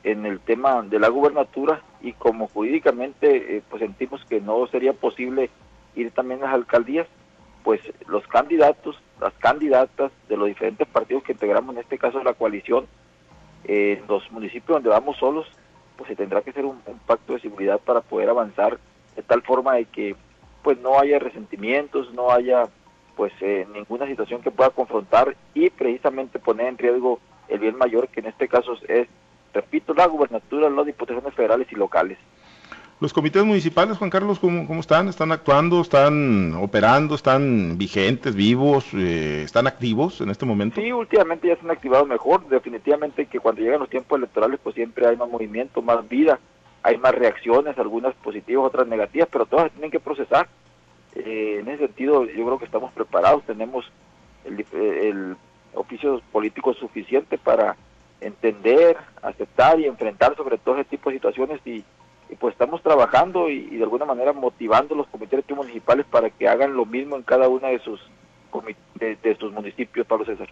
en 0.04 0.26
el 0.26 0.40
tema 0.40 0.84
de 0.84 1.00
la 1.00 1.10
gubernatura 1.10 1.82
y 2.02 2.14
como 2.14 2.48
jurídicamente 2.48 3.58
eh, 3.58 3.64
pues 3.68 3.82
sentimos 3.82 4.24
que 4.26 4.40
no 4.40 4.68
sería 4.68 4.94
posible 4.94 5.50
ir 5.96 6.12
también 6.12 6.42
a 6.42 6.46
las 6.46 6.54
alcaldías, 6.54 7.08
pues 7.64 7.82
los 8.08 8.26
candidatos, 8.28 9.02
las 9.20 9.34
candidatas 9.34 10.12
de 10.30 10.38
los 10.38 10.48
diferentes 10.48 10.88
partidos 10.88 11.24
que 11.24 11.34
integramos, 11.34 11.76
en 11.76 11.82
este 11.82 11.98
caso 11.98 12.24
la 12.24 12.34
coalición, 12.34 12.86
en 13.64 14.04
los 14.08 14.32
municipios 14.32 14.76
donde 14.76 14.90
vamos 14.90 15.18
solos, 15.18 15.48
pues 15.98 16.10
se 16.10 16.16
tendrá 16.16 16.42
que 16.42 16.52
hacer 16.52 16.66
un, 16.66 16.80
pacto 17.06 17.34
de 17.34 17.40
seguridad 17.40 17.80
para 17.80 18.02
poder 18.02 18.30
avanzar 18.30 18.80
de 19.16 19.24
tal 19.24 19.42
forma 19.42 19.76
de 19.76 19.86
que 19.86 20.16
pues 20.62 20.78
no 20.80 21.00
haya 21.00 21.20
resentimientos, 21.20 22.14
no 22.14 22.32
haya 22.32 22.68
pues 23.16 23.34
eh, 23.42 23.66
ninguna 23.74 24.06
situación 24.06 24.42
que 24.42 24.52
pueda 24.52 24.70
confrontar 24.70 25.36
y 25.54 25.70
precisamente 25.70 26.40
poner 26.40 26.68
en 26.68 26.78
riesgo 26.78 27.20
el 27.48 27.60
bien 27.60 27.78
mayor 27.78 28.10
que 28.10 28.20
en 28.20 28.28
este 28.28 28.48
caso 28.48 28.78
es, 28.88 29.08
repito, 29.54 29.94
la 29.94 30.06
gubernatura, 30.06 30.70
las 30.70 30.86
diputaciones 30.86 31.34
federales 31.34 31.68
y 31.72 31.76
locales. 31.76 32.18
Los 33.00 33.14
comités 33.14 33.46
municipales, 33.46 34.00
Juan 34.00 34.10
Carlos, 34.10 34.40
¿cómo, 34.40 34.66
cómo 34.66 34.80
están? 34.80 35.08
¿Están 35.08 35.32
actuando? 35.32 35.82
¿Están 35.82 36.56
operando? 36.56 37.14
¿Están 37.14 37.78
vigentes, 37.78 38.34
vivos? 38.34 38.88
Eh, 38.96 39.44
¿Están 39.46 39.68
activos 39.68 40.20
en 40.20 40.32
este 40.32 40.48
momento? 40.48 40.82
Sí, 40.82 40.92
últimamente 40.92 41.48
ya 41.48 41.56
se 41.58 41.62
han 41.62 41.70
activado 41.70 42.08
mejor. 42.08 42.48
Definitivamente 42.48 43.28
que 43.28 43.40
cuando 43.40 43.62
llegan 43.62 43.82
los 43.82 43.90
tiempos 43.92 44.18
electorales, 44.18 44.60
pues 44.64 44.74
siempre 44.74 45.06
hay 45.06 45.16
más 45.16 45.30
movimiento, 45.30 45.84
más 45.84 46.10
vida, 46.10 46.40
hay 46.82 46.98
más 46.98 47.14
reacciones, 47.14 47.78
algunas 47.78 48.16
positivas, 48.16 48.66
otras 48.66 48.88
negativas, 48.88 49.30
pero 49.32 49.46
todas 49.46 49.72
tienen 49.74 49.92
que 49.92 50.00
procesar. 50.00 50.48
Eh, 51.14 51.60
en 51.60 51.68
ese 51.68 51.86
sentido, 51.86 52.26
yo 52.26 52.46
creo 52.46 52.58
que 52.58 52.66
estamos 52.66 52.92
preparados, 52.94 53.44
tenemos 53.44 53.86
el, 54.44 54.66
el 54.74 55.38
oficio 55.76 56.20
político 56.32 56.74
suficiente 56.74 57.38
para 57.38 57.78
entender, 58.22 58.98
aceptar 59.22 59.80
y 59.80 59.86
enfrentar 59.86 60.36
sobre 60.36 60.58
todo 60.58 60.76
ese 60.80 60.86
tipo 60.86 61.12
de 61.12 61.18
situaciones 61.18 61.62
y 61.64 61.84
pues 62.36 62.54
estamos 62.54 62.82
trabajando 62.82 63.50
y, 63.50 63.78
de 63.78 63.84
alguna 63.84 64.06
manera 64.06 64.34
motivando 64.34 64.94
a 64.94 64.98
los 64.98 65.08
comités 65.08 65.44
municipales 65.50 66.06
para 66.10 66.30
que 66.30 66.48
hagan 66.48 66.76
lo 66.76 66.86
mismo 66.86 67.16
en 67.16 67.24
cada 67.24 67.48
una 67.48 67.70
de 67.70 67.80
sus 67.80 68.00
de, 69.00 69.38
sus 69.40 69.52
municipios, 69.54 70.08
Pablo 70.08 70.26
César. 70.26 70.50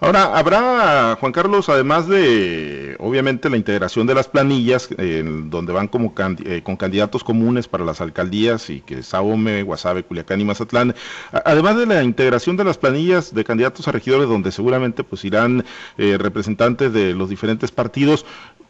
Ahora, 0.00 0.38
habrá, 0.38 1.16
Juan 1.18 1.32
Carlos, 1.32 1.68
además 1.68 2.08
de, 2.08 2.96
obviamente, 2.98 3.50
la 3.50 3.56
integración 3.56 4.06
de 4.06 4.14
las 4.14 4.28
planillas, 4.28 4.88
donde 4.88 5.72
van 5.72 5.88
como 5.88 6.14
eh, 6.44 6.62
con 6.62 6.76
candidatos 6.76 7.24
comunes 7.24 7.68
para 7.68 7.84
las 7.84 8.00
alcaldías, 8.00 8.70
y 8.70 8.80
que 8.80 9.00
es 9.00 9.14
Ahome, 9.14 9.62
Guasave, 9.62 10.04
Culiacán 10.04 10.40
y 10.40 10.44
Mazatlán, 10.44 10.94
además 11.32 11.76
de 11.76 11.86
la 11.86 12.02
integración 12.02 12.56
de 12.56 12.64
las 12.64 12.78
planillas 12.78 13.34
de 13.34 13.44
candidatos 13.44 13.88
a 13.88 13.92
regidores, 13.92 14.28
donde 14.28 14.52
seguramente 14.52 15.02
pues 15.04 15.24
irán 15.24 15.64
eh, 15.96 16.16
representantes 16.18 16.92
de 16.92 17.14
los 17.14 17.28
diferentes 17.28 17.70
partidos, 17.72 18.24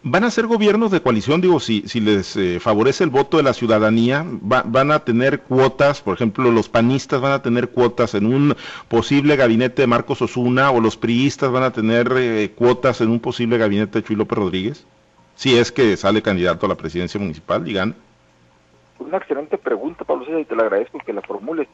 ¿Van 0.04 0.22
a 0.22 0.30
ser 0.30 0.46
gobiernos 0.46 0.92
de 0.92 1.02
coalición? 1.02 1.40
Digo, 1.40 1.58
si, 1.58 1.82
si 1.88 1.98
les 1.98 2.36
eh, 2.36 2.60
favorece 2.60 3.02
el 3.02 3.10
voto 3.10 3.36
de 3.36 3.42
la 3.42 3.52
ciudadanía, 3.52 4.24
¿van 4.24 4.92
a 4.92 5.00
tener 5.00 5.40
cuotas? 5.40 6.02
Por 6.02 6.14
ejemplo, 6.14 6.52
los 6.52 6.68
panistas 6.68 7.20
van 7.20 7.32
a 7.32 7.42
tener 7.42 7.70
cuotas 7.70 8.14
en 8.14 8.26
un 8.26 8.54
posible 8.86 9.34
gabinete 9.34 9.82
de 9.82 9.88
Marcos 9.88 10.22
Osuna 10.22 10.70
o 10.70 10.80
los 10.80 10.96
priistas 10.96 11.50
van 11.50 11.64
a 11.64 11.72
tener 11.72 12.12
eh, 12.16 12.52
cuotas 12.54 13.00
en 13.00 13.10
un 13.10 13.18
posible 13.18 13.58
gabinete 13.58 13.98
de 13.98 14.06
Chuy 14.06 14.14
López 14.14 14.38
Rodríguez? 14.38 14.86
Si 15.34 15.58
es 15.58 15.72
que 15.72 15.96
sale 15.96 16.22
candidato 16.22 16.66
a 16.66 16.68
la 16.68 16.76
presidencia 16.76 17.18
municipal 17.18 17.66
y 17.68 17.76
Una 17.76 19.16
excelente 19.16 19.58
pregunta, 19.58 20.04
Pablo 20.04 20.26
César, 20.26 20.40
y 20.40 20.44
te 20.44 20.54
la 20.54 20.62
agradezco 20.62 21.00
que 21.00 21.12
la 21.12 21.22
formules. 21.22 21.66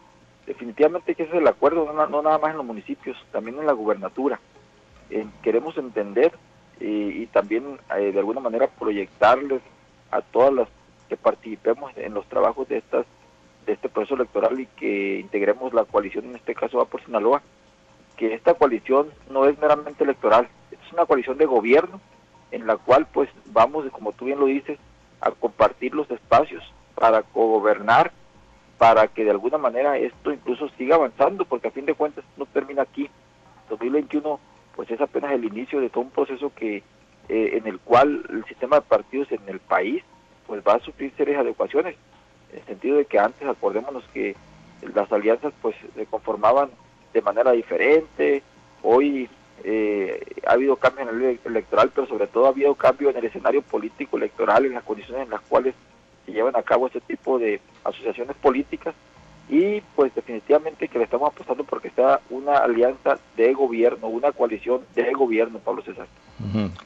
Definitivamente 0.47 1.15
que 1.15 1.25
ese 1.25 1.33
es 1.33 1.43
el 1.43 1.49
acuerdo, 1.49 1.93
no, 1.93 2.23
nada 2.23 2.39
más 2.39 2.53
en 2.53 2.57
los 2.57 2.67
municipios, 2.67 3.19
también 3.33 3.59
en 3.59 3.67
la 3.67 3.73
gubernatura. 3.73 4.41
Eh, 5.11 5.27
queremos 5.43 5.77
entender 5.77 6.33
y, 6.81 7.27
también 7.27 7.79
eh, 7.97 8.13
de 8.13 8.19
alguna 8.19 8.41
manera 8.41 8.67
proyectarles 8.69 9.63
a 10.11 10.21
todas 10.21 10.53
las 10.53 10.69
que 11.09 11.17
participemos 11.17 11.93
en 11.97 12.15
los 12.15 12.27
trabajos 12.27 12.69
de 12.69 12.79
estas 12.79 13.07
de 13.67 13.73
este 13.73 13.89
proceso 13.89 14.15
electoral 14.15 14.61
y 14.61 14.67
que 14.67 15.19
integremos 15.21 15.73
la 15.73 15.85
coalición, 15.85 16.27
en 16.27 16.37
este 16.37 16.55
caso 16.55 16.79
va 16.79 16.85
por 16.85 17.03
Sinaloa, 17.03 17.41
que 18.17 18.35
esta 18.35 18.53
coalición 18.55 19.09
no 19.31 19.47
es 19.47 19.59
meramente 19.59 20.05
electoral, 20.05 20.49
es 20.71 20.93
una 20.93 21.07
coalición 21.07 21.39
de 21.39 21.47
gobierno 21.47 22.01
en 22.51 22.67
la 22.67 22.77
cual 22.77 23.07
pues 23.13 23.29
vamos, 23.47 23.87
como 23.91 24.13
tú 24.13 24.27
bien 24.27 24.39
lo 24.39 24.47
dices, 24.47 24.79
a 25.21 25.31
compartir 25.31 25.95
los 25.95 26.11
espacios 26.11 26.63
para 26.95 27.25
gobernar, 27.33 28.13
para 28.79 29.09
que 29.09 29.25
de 29.25 29.31
alguna 29.31 29.59
manera 29.59 29.99
esto 29.99 30.33
incluso 30.33 30.69
siga 30.71 30.97
avanzando, 30.97 31.45
porque 31.45 31.69
a 31.69 31.73
fin 31.73 31.87
de 31.87 31.95
cuentas 31.95 32.25
no 32.37 32.47
termina 32.47 32.83
aquí. 32.83 33.09
2021 33.71 34.39
pues 34.75 34.91
es 34.91 35.01
apenas 35.01 35.33
el 35.33 35.45
inicio 35.45 35.81
de 35.81 35.91
todo 35.91 36.05
un 36.05 36.11
proceso 36.11 36.53
que 36.55 36.83
eh, 37.29 37.51
en 37.57 37.67
el 37.67 37.79
cual 37.79 38.25
el 38.29 38.45
sistema 38.45 38.77
de 38.77 38.83
partidos 38.83 39.31
en 39.33 39.41
el 39.47 39.61
país 39.61 40.03
pues 40.47 40.63
va 40.67 40.75
a 40.75 40.81
sufrir 40.81 41.13
serias 41.17 41.41
adecuaciones 41.41 41.97
en 42.53 42.59
el 42.59 42.67
sentido 42.67 42.97
de 42.99 43.07
que 43.07 43.19
antes 43.19 43.49
acordémonos 43.49 44.05
que 44.13 44.37
las 44.95 45.11
alianzas 45.11 45.53
pues 45.63 45.75
se 45.95 46.07
conformaban 46.07 46.71
de 47.13 47.23
manera 47.23 47.53
diferente 47.53 48.43
hoy 48.83 49.29
eh, 49.63 50.21
ha 50.47 50.53
habido 50.53 50.77
cambio 50.77 51.09
en 51.09 51.23
el 51.23 51.41
electoral 51.45 51.91
pero 51.95 52.07
sobre 52.07 52.27
todo 52.27 52.47
ha 52.47 52.51
habido 52.51 52.75
cambio 52.75 53.11
en 53.11 53.17
el 53.17 53.25
escenario 53.25 53.63
político 53.63 54.17
electoral 54.17 54.67
en 54.67 54.75
las 54.75 54.85
condiciones 54.85 55.25
en 55.25 55.31
las 55.31 55.41
cuales 55.43 55.75
se 56.27 56.33
llevan 56.33 56.57
a 56.57 56.63
cabo 56.63 56.89
este 56.89 57.01
tipo 57.01 57.39
de 57.39 57.61
asociaciones 57.85 58.37
políticas 58.37 58.95
y 59.49 59.83
pues 59.95 60.15
definitivamente 60.15 60.89
que 60.89 60.99
le 60.99 61.05
estamos 61.05 61.31
apostando 61.31 61.65
porque 61.65 61.89
está 61.89 62.21
una 62.31 62.57
alianza 62.57 63.19
de 63.37 63.53
gobierno, 63.53 64.09
una 64.09 64.33
coalición 64.33 64.81
de 64.95 65.13
gobierno, 65.13 65.59
Pablo 65.59 65.83
César. 65.83 66.07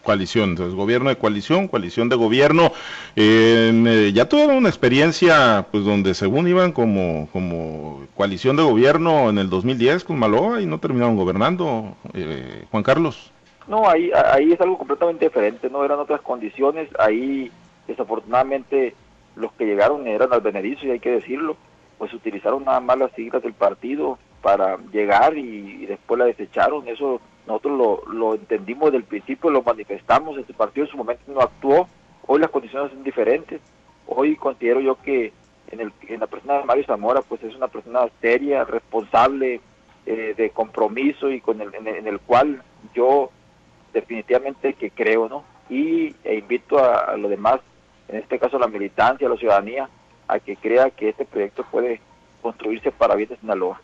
Coalición, 0.02 0.50
entonces 0.50 0.74
gobierno 0.74 1.08
de 1.08 1.16
coalición, 1.16 1.68
coalición 1.68 2.08
de 2.08 2.16
gobierno. 2.16 2.72
Eh, 3.14 4.10
ya 4.12 4.28
tuvieron 4.28 4.56
una 4.56 4.68
experiencia 4.68 5.66
pues 5.70 5.84
donde 5.84 6.14
según 6.14 6.48
iban 6.48 6.72
como, 6.72 7.28
como 7.32 8.06
coalición 8.14 8.56
de 8.56 8.64
gobierno 8.64 9.30
en 9.30 9.38
el 9.38 9.48
2010 9.48 10.04
con 10.04 10.18
Maloa 10.18 10.60
y 10.60 10.66
no 10.66 10.78
terminaron 10.78 11.16
gobernando, 11.16 11.96
eh, 12.14 12.64
Juan 12.70 12.82
Carlos. 12.82 13.32
No, 13.68 13.88
ahí, 13.88 14.10
ahí 14.32 14.52
es 14.52 14.60
algo 14.60 14.78
completamente 14.78 15.26
diferente, 15.26 15.70
no 15.70 15.84
eran 15.84 15.98
otras 15.98 16.22
condiciones, 16.22 16.88
ahí 16.98 17.52
desafortunadamente 17.86 18.94
los 19.36 19.52
que 19.52 19.66
llegaron 19.66 20.06
eran 20.06 20.32
al 20.32 20.40
Benedizo 20.40 20.86
y 20.86 20.90
hay 20.90 21.00
que 21.00 21.10
decirlo 21.10 21.56
pues 21.99 22.14
utilizaron 22.14 22.64
nada 22.64 22.81
más 22.81 22.99
las 22.99 23.12
siglas 23.12 23.43
del 23.43 23.52
partido 23.52 24.19
para 24.40 24.78
llegar 24.93 25.37
y, 25.37 25.87
después 25.87 26.19
la 26.19 26.26
desecharon. 26.26 26.87
Eso 26.88 27.21
nosotros 27.47 27.78
lo, 28.07 28.12
lo 28.12 28.35
entendimos 28.35 28.87
desde 28.87 28.99
el 28.99 29.05
principio, 29.05 29.50
lo 29.50 29.62
manifestamos, 29.62 30.38
este 30.38 30.55
partido 30.55 30.87
en 30.87 30.90
su 30.90 30.97
momento 30.97 31.23
no 31.26 31.40
actuó, 31.40 31.88
hoy 32.26 32.40
las 32.40 32.50
condiciones 32.50 32.93
son 32.93 33.02
diferentes, 33.02 33.61
hoy 34.07 34.37
considero 34.37 34.81
yo 34.81 35.00
que 35.00 35.33
en, 35.71 35.81
el, 35.81 35.93
en 36.09 36.21
la 36.21 36.26
persona 36.26 36.59
de 36.59 36.64
Mario 36.64 36.85
Zamora 36.85 37.23
pues 37.23 37.43
es 37.43 37.55
una 37.55 37.69
persona 37.69 38.07
seria, 38.21 38.64
responsable, 38.64 39.61
eh, 40.07 40.35
de 40.37 40.50
compromiso 40.50 41.31
y 41.31 41.40
con 41.40 41.61
el, 41.61 41.75
en, 41.75 42.07
el, 42.07 42.21
cual 42.21 42.62
yo 42.95 43.31
definitivamente 43.93 44.75
que 44.75 44.90
creo, 44.90 45.28
¿no? 45.28 45.45
Y 45.69 46.14
e 46.25 46.37
invito 46.37 46.78
a, 46.78 47.12
a 47.12 47.17
lo 47.17 47.28
demás, 47.28 47.61
en 48.09 48.17
este 48.17 48.38
caso 48.38 48.57
a 48.57 48.61
la 48.61 48.69
militancia, 48.69 49.26
a 49.26 49.31
la 49.31 49.37
ciudadanía, 49.37 49.88
a 50.28 50.38
que 50.38 50.56
crea 50.56 50.90
que 50.90 51.08
este 51.08 51.25
proyecto 51.25 51.64
puede 51.64 52.00
construirse 52.42 52.92
para 52.92 53.14
bien 53.14 53.30
de 53.30 53.37
Sinaloa. 53.38 53.80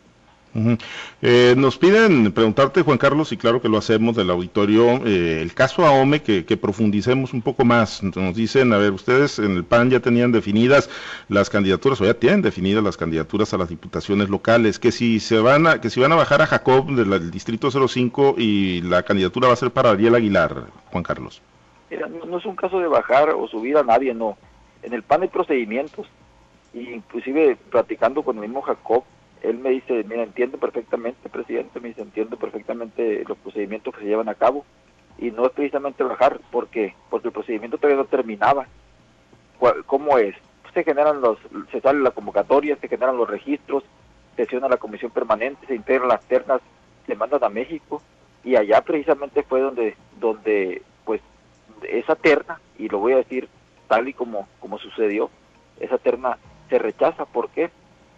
Eh, 1.21 1.53
nos 1.57 1.77
piden 1.77 2.31
preguntarte, 2.31 2.81
Juan 2.81 2.97
Carlos, 2.97 3.31
y 3.33 3.37
claro 3.37 3.61
que 3.61 3.67
lo 3.67 3.77
hacemos 3.77 4.15
del 4.15 4.29
auditorio, 4.29 5.05
eh, 5.05 5.41
el 5.41 5.53
caso 5.53 5.85
AOME, 5.85 6.21
que, 6.21 6.45
que, 6.45 6.55
profundicemos 6.55 7.33
un 7.33 7.41
poco 7.41 7.65
más. 7.65 8.01
Nos 8.01 8.35
dicen, 8.35 8.71
a 8.71 8.77
ver, 8.77 8.91
ustedes 8.91 9.37
en 9.39 9.57
el 9.57 9.65
PAN 9.65 9.89
ya 9.89 9.99
tenían 9.99 10.31
definidas 10.31 10.89
las 11.27 11.49
candidaturas, 11.49 11.99
o 11.99 12.05
ya 12.05 12.13
tienen 12.13 12.41
definidas 12.41 12.83
las 12.83 12.95
candidaturas 12.95 13.53
a 13.53 13.57
las 13.57 13.67
diputaciones 13.67 14.29
locales, 14.29 14.79
que 14.79 14.93
si 14.93 15.19
se 15.19 15.39
van 15.39 15.67
a, 15.67 15.81
que 15.81 15.89
si 15.89 15.99
van 15.99 16.13
a 16.13 16.15
bajar 16.15 16.41
a 16.41 16.47
Jacob 16.47 16.89
del 16.89 17.31
distrito 17.31 17.69
05 17.69 18.35
y 18.37 18.81
la 18.81 19.03
candidatura 19.03 19.47
va 19.49 19.53
a 19.53 19.57
ser 19.57 19.71
para 19.71 19.89
Ariel 19.89 20.15
Aguilar, 20.15 20.67
Juan 20.91 21.03
Carlos. 21.03 21.41
Mira, 21.91 22.07
no 22.07 22.37
es 22.37 22.45
un 22.45 22.55
caso 22.55 22.79
de 22.79 22.87
bajar 22.87 23.29
o 23.29 23.45
subir 23.47 23.75
a 23.77 23.83
nadie, 23.83 24.13
no. 24.13 24.37
En 24.83 24.93
el 24.93 25.03
PAN 25.03 25.23
hay 25.23 25.27
procedimientos 25.27 26.07
inclusive 26.81 27.57
platicando 27.71 28.23
con 28.23 28.37
el 28.37 28.43
mismo 28.43 28.61
Jacob, 28.61 29.03
él 29.41 29.59
me 29.59 29.69
dice, 29.69 30.03
mira, 30.03 30.23
entiendo 30.23 30.57
perfectamente, 30.57 31.29
presidente, 31.29 31.79
me 31.79 31.89
dice, 31.89 32.01
entiendo 32.01 32.37
perfectamente 32.37 33.23
los 33.27 33.37
procedimientos 33.37 33.93
que 33.93 34.01
se 34.01 34.07
llevan 34.07 34.29
a 34.29 34.35
cabo 34.35 34.65
y 35.17 35.31
no 35.31 35.45
es 35.45 35.51
precisamente 35.51 36.03
bajar, 36.03 36.39
porque 36.51 36.93
Porque 37.09 37.27
el 37.27 37.33
procedimiento 37.33 37.77
todavía 37.77 38.01
no 38.01 38.07
terminaba. 38.07 38.67
¿Cómo 39.85 40.17
es? 40.17 40.35
Se 40.73 40.83
generan 40.83 41.21
los, 41.21 41.37
se 41.71 41.79
sale 41.79 41.99
la 41.99 42.11
convocatoria, 42.11 42.75
se 42.75 42.89
generan 42.89 43.17
los 43.17 43.29
registros, 43.29 43.83
se 44.35 44.43
sesiona 44.43 44.67
la 44.67 44.77
comisión 44.77 45.11
permanente, 45.11 45.65
se 45.67 45.75
integran 45.75 46.09
las 46.09 46.25
ternas, 46.25 46.61
se 47.07 47.15
mandan 47.15 47.43
a 47.43 47.49
México 47.49 48.01
y 48.43 48.55
allá 48.55 48.81
precisamente 48.81 49.43
fue 49.43 49.61
donde, 49.61 49.95
donde 50.19 50.81
pues 51.05 51.21
esa 51.83 52.15
terna, 52.15 52.59
y 52.77 52.89
lo 52.89 52.99
voy 52.99 53.13
a 53.13 53.17
decir 53.17 53.47
tal 53.87 54.07
y 54.09 54.13
como, 54.13 54.47
como 54.59 54.77
sucedió, 54.79 55.29
esa 55.79 55.97
terna 55.97 56.37
se 56.69 56.79
rechaza. 56.79 57.25
¿Por 57.25 57.49
qué? 57.49 57.69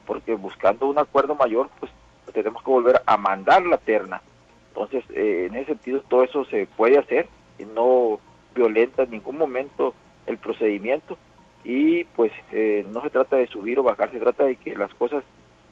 Porque 0.05 0.35
buscando 0.35 0.87
un 0.87 0.97
acuerdo 0.97 1.35
mayor, 1.35 1.69
pues 1.79 1.91
tenemos 2.33 2.63
que 2.63 2.71
volver 2.71 3.01
a 3.05 3.17
mandar 3.17 3.65
la 3.65 3.77
terna. 3.77 4.21
Entonces, 4.69 5.03
eh, 5.09 5.47
en 5.49 5.55
ese 5.55 5.67
sentido, 5.67 6.01
todo 6.07 6.23
eso 6.23 6.45
se 6.45 6.67
puede 6.67 6.97
hacer 6.97 7.27
y 7.57 7.65
no 7.65 8.19
violenta 8.53 9.03
en 9.03 9.11
ningún 9.11 9.37
momento 9.37 9.93
el 10.25 10.37
procedimiento 10.37 11.17
y 11.63 12.03
pues 12.03 12.31
eh, 12.51 12.85
no 12.91 13.01
se 13.01 13.09
trata 13.09 13.37
de 13.37 13.47
subir 13.47 13.79
o 13.79 13.83
bajar, 13.83 14.11
se 14.11 14.19
trata 14.19 14.45
de 14.45 14.55
que 14.55 14.75
las 14.75 14.93
cosas 14.93 15.23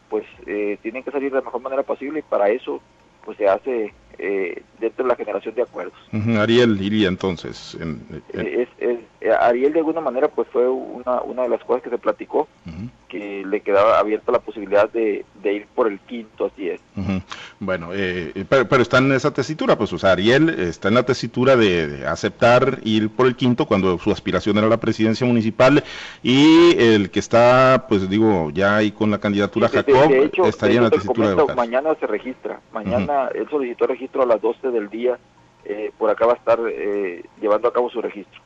pues 0.10 0.25
eh, 0.46 0.77
tienen 0.82 1.03
que 1.03 1.12
salir 1.12 1.32
de 1.32 1.38
la 1.38 1.46
mejor 1.46 1.62
manera 1.62 1.84
posible 1.84 2.20
y 2.20 2.24
para 2.24 2.50
eso 2.50 2.82
pues 3.24 3.38
se 3.38 3.48
hace 3.48 3.94
eh, 4.17 4.63
dentro 4.79 5.03
de 5.03 5.10
la 5.10 5.15
generación 5.15 5.55
de 5.55 5.62
acuerdos. 5.62 5.98
Ariel 6.38 6.77
diría 6.77 7.07
entonces. 7.07 7.77
Eh, 8.34 8.67
es, 8.79 9.00
eh, 9.22 9.31
Ariel 9.39 9.74
de 9.74 9.79
alguna 9.79 10.01
manera 10.01 10.27
pues 10.27 10.48
fue 10.50 10.67
una, 10.69 11.22
una 11.22 11.43
de 11.43 11.50
las 11.50 11.63
cosas 11.63 11.84
que 11.84 11.89
se 11.89 11.98
platicó, 11.98 12.48
que 13.07 13.43
le 13.45 13.62
quedaba 13.62 14.00
abierta 14.00 14.31
la 14.31 14.39
posibilidad 14.39 14.89
de, 14.89 15.25
ir 15.43 15.67
por 15.74 15.88
el 15.88 16.00
quinto, 16.00 16.45
así 16.45 16.69
es. 16.69 16.81
Bueno, 17.60 17.89
pero, 18.50 18.67
pero, 18.67 18.81
está 18.81 18.98
en 18.98 19.12
esa 19.12 19.31
tesitura, 19.31 19.77
pues 19.77 19.93
o 19.93 19.98
sea, 19.98 20.12
Ariel 20.12 20.50
está 20.50 20.89
en 20.89 20.95
la 20.95 21.03
tesitura 21.03 21.55
de, 21.55 22.05
aceptar 22.07 22.79
ir 22.84 23.10
por 23.10 23.27
el 23.27 23.36
quinto 23.36 23.65
cuando 23.65 23.98
su 24.00 24.12
aspiración 24.12 24.57
era 24.57 24.67
la 24.67 24.79
presidencia 24.79 25.25
municipal 25.25 25.84
y 26.22 26.75
el 26.77 27.10
que 27.10 27.19
está, 27.19 27.86
pues 27.88 28.10
digo, 28.10 28.50
ya 28.51 28.77
ahí 28.77 28.91
con 28.91 29.12
la 29.12 29.19
candidatura 29.19 29.69
Jacob, 29.69 30.12
estaría 30.45 30.77
en 30.77 30.84
la 30.84 30.89
tesitura 30.89 31.29
de 31.29 31.55
Mañana 31.55 31.95
se 32.00 32.07
registra, 32.07 32.60
mañana 32.72 33.29
él 33.34 33.48
solicitó 33.50 33.88
registro 33.88 34.04
a 34.13 34.25
las 34.25 34.41
12 34.41 34.69
del 34.71 34.89
día, 34.89 35.17
eh, 35.67 35.91
por 35.97 36.09
acá 36.12 36.27
va 36.27 36.33
a 36.33 36.35
estar 36.35 36.59
eh, 36.69 37.24
llevando 37.41 37.67
a 37.67 37.74
cabo 37.74 37.89
su 37.89 38.01
registro. 38.01 38.39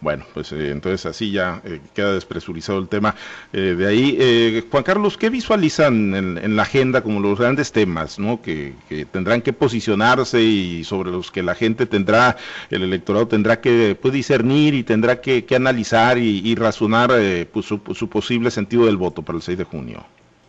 Bueno, 0.00 0.24
pues 0.34 0.50
eh, 0.52 0.70
entonces 0.70 1.06
así 1.06 1.30
ya 1.30 1.62
queda 1.94 2.14
despresurizado 2.14 2.78
el 2.78 2.88
tema. 2.88 3.14
de 3.52 3.86
ahí, 3.86 4.66
Juan 4.70 4.82
Carlos, 4.82 5.16
¿qué 5.16 5.30
visualizan 5.30 6.14
en, 6.14 6.56
la 6.56 6.62
agenda 6.62 7.02
como 7.02 7.20
los 7.20 7.38
grandes 7.38 7.70
temas 7.70 8.18
¿no? 8.18 8.40
que, 8.42 8.74
tendrán 9.12 9.42
que 9.42 9.52
posicionarse 9.52 10.40
y 10.40 10.82
sobre 10.84 11.10
los 11.10 11.30
que 11.30 11.42
la 11.42 11.54
gente 11.54 11.86
tendrá, 11.86 12.36
el 12.70 12.82
electorado 12.82 13.28
tendrá 13.28 13.60
que 13.60 13.96
pues, 14.00 14.12
discernir 14.12 14.74
y 14.74 14.82
tendrá 14.82 15.20
que, 15.20 15.44
analizar 15.54 16.18
y, 16.18 16.54
razonar 16.56 17.10
pues, 17.52 17.66
su, 17.66 17.80
su 17.94 18.08
posible 18.08 18.50
sentido 18.50 18.86
del 18.86 18.96
voto 18.96 19.22
para 19.22 19.36
el 19.36 19.42
6 19.42 19.58
de 19.58 19.64
junio? 19.64 20.04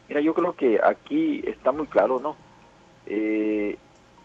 Mira, 0.08 0.22
yo 0.22 0.34
creo 0.34 0.54
que 0.54 0.80
aquí 0.84 1.44
está 1.46 1.72
muy 1.72 1.86
claro, 1.86 2.20
¿no? 2.20 2.36
Eh, 3.06 3.78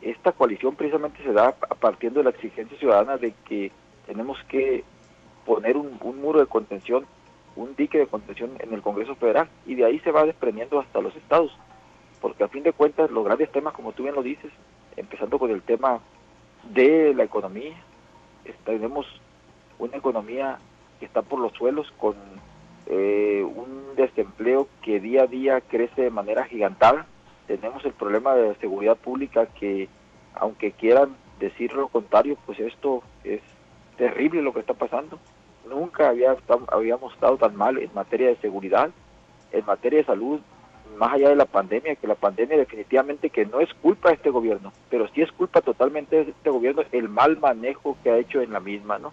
esta 0.04 0.32
coalición 0.32 0.76
precisamente 0.76 1.22
se 1.22 1.32
da 1.32 1.52
partir 1.52 2.12
de 2.12 2.22
la 2.22 2.30
exigencia 2.30 2.78
ciudadana 2.78 3.16
de 3.16 3.32
que 3.46 3.72
tenemos 4.06 4.38
que 4.44 4.84
poner 5.46 5.76
un, 5.76 5.98
muro 6.20 6.40
de 6.40 6.46
contención, 6.46 7.06
un 7.56 7.74
dique 7.76 7.98
de 7.98 8.06
contención 8.06 8.52
en 8.60 8.72
el 8.72 8.82
Congreso 8.82 9.14
Federal 9.14 9.48
y 9.66 9.74
de 9.74 9.84
ahí 9.84 9.98
se 10.00 10.10
va 10.10 10.24
desprendiendo 10.24 10.78
hasta 10.80 11.00
los 11.00 11.14
estados, 11.16 11.56
porque 12.20 12.44
a 12.44 12.48
fin 12.48 12.62
de 12.62 12.72
cuentas 12.72 13.10
los 13.10 13.24
grandes 13.24 13.50
temas, 13.50 13.74
como 13.74 13.92
tú 13.92 14.02
bien 14.02 14.14
lo 14.14 14.22
dices, 14.22 14.52
empezando 14.96 15.38
con 15.38 15.50
el 15.50 15.62
tema 15.62 16.00
de 16.70 17.14
la 17.14 17.24
economía, 17.24 17.74
tenemos 18.64 19.06
una 19.78 19.96
economía 19.96 20.58
que 21.00 21.06
está 21.06 21.22
por 21.22 21.40
los 21.40 21.52
suelos 21.52 21.92
con 21.98 22.14
eh, 22.86 23.42
un 23.42 23.94
desempleo 23.96 24.68
que 24.82 25.00
día 25.00 25.22
a 25.22 25.26
día 25.26 25.60
crece 25.60 26.02
de 26.02 26.10
manera 26.10 26.44
gigantada, 26.44 27.06
tenemos 27.46 27.84
el 27.84 27.92
problema 27.92 28.34
de 28.34 28.54
seguridad 28.56 28.96
pública 28.96 29.46
que 29.46 29.88
aunque 30.34 30.72
quieran 30.72 31.16
decir 31.38 31.72
lo 31.72 31.88
contrario, 31.88 32.36
pues 32.46 32.58
esto 32.58 33.02
es 33.22 33.40
terrible 33.96 34.42
lo 34.42 34.52
que 34.52 34.60
está 34.60 34.74
pasando. 34.74 35.18
Nunca 35.68 36.08
había, 36.08 36.36
habíamos 36.68 37.14
estado 37.14 37.36
tan 37.36 37.56
mal 37.56 37.78
en 37.78 37.90
materia 37.94 38.28
de 38.28 38.36
seguridad, 38.36 38.90
en 39.52 39.64
materia 39.64 40.00
de 40.00 40.04
salud, 40.04 40.40
más 40.96 41.12
allá 41.12 41.30
de 41.30 41.36
la 41.36 41.46
pandemia, 41.46 41.96
que 41.96 42.06
la 42.06 42.14
pandemia 42.14 42.56
definitivamente 42.56 43.30
que 43.30 43.46
no 43.46 43.60
es 43.60 43.72
culpa 43.74 44.10
de 44.10 44.16
este 44.16 44.30
gobierno, 44.30 44.72
pero 44.90 45.08
sí 45.08 45.22
es 45.22 45.32
culpa 45.32 45.60
totalmente 45.60 46.24
de 46.24 46.30
este 46.30 46.50
gobierno 46.50 46.82
el 46.92 47.08
mal 47.08 47.38
manejo 47.38 47.96
que 48.02 48.10
ha 48.10 48.18
hecho 48.18 48.40
en 48.40 48.52
la 48.52 48.60
misma, 48.60 48.98
¿no? 48.98 49.12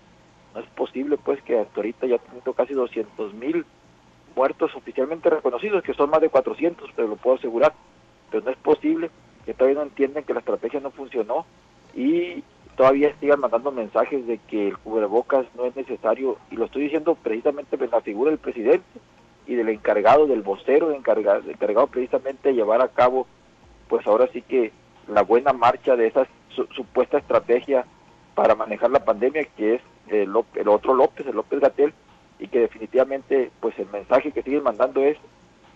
No 0.53 0.59
es 0.59 0.69
posible 0.71 1.17
pues 1.17 1.41
que 1.43 1.59
hasta 1.59 1.75
ahorita 1.77 2.07
ya 2.07 2.17
teniendo 2.17 2.53
casi 2.53 2.73
200 2.73 3.33
mil 3.33 3.65
muertos 4.35 4.75
oficialmente 4.75 5.29
reconocidos, 5.29 5.83
que 5.83 5.93
son 5.93 6.09
más 6.09 6.21
de 6.21 6.29
400, 6.29 6.89
pero 6.95 7.07
lo 7.07 7.15
puedo 7.15 7.37
asegurar, 7.37 7.73
pero 8.31 8.43
no 8.43 8.51
es 8.51 8.57
posible 8.57 9.11
que 9.45 9.53
todavía 9.53 9.79
no 9.79 9.85
entienden 9.85 10.23
que 10.23 10.33
la 10.33 10.39
estrategia 10.39 10.79
no 10.79 10.91
funcionó 10.91 11.45
y 11.93 12.43
todavía 12.75 13.13
sigan 13.19 13.41
mandando 13.41 13.71
mensajes 13.71 14.25
de 14.25 14.37
que 14.39 14.69
el 14.69 14.77
cubrebocas 14.77 15.45
no 15.55 15.65
es 15.65 15.75
necesario. 15.75 16.37
Y 16.49 16.55
lo 16.55 16.65
estoy 16.65 16.83
diciendo 16.83 17.15
precisamente 17.15 17.75
en 17.75 17.91
la 17.91 18.01
figura 18.01 18.31
del 18.31 18.39
presidente 18.39 18.99
y 19.45 19.55
del 19.55 19.69
encargado, 19.69 20.27
del 20.27 20.41
vocero 20.41 20.91
encargado, 20.91 21.49
encargado 21.49 21.87
precisamente 21.87 22.49
de 22.49 22.55
llevar 22.55 22.81
a 22.81 22.87
cabo 22.87 23.27
pues 23.87 24.07
ahora 24.07 24.29
sí 24.31 24.41
que 24.41 24.71
la 25.07 25.23
buena 25.23 25.51
marcha 25.51 25.97
de 25.97 26.07
esa 26.07 26.25
supuesta 26.75 27.17
estrategia 27.17 27.85
para 28.35 28.55
manejar 28.55 28.91
la 28.91 29.03
pandemia 29.03 29.43
que 29.57 29.75
es 29.75 29.81
el, 30.07 30.31
el 30.55 30.67
otro 30.69 30.93
López, 30.93 31.27
el 31.27 31.35
López 31.35 31.59
Gatel 31.59 31.93
y 32.39 32.47
que 32.47 32.59
definitivamente 32.59 33.51
pues 33.59 33.77
el 33.79 33.87
mensaje 33.89 34.31
que 34.31 34.43
siguen 34.43 34.63
mandando 34.63 35.01
es 35.01 35.17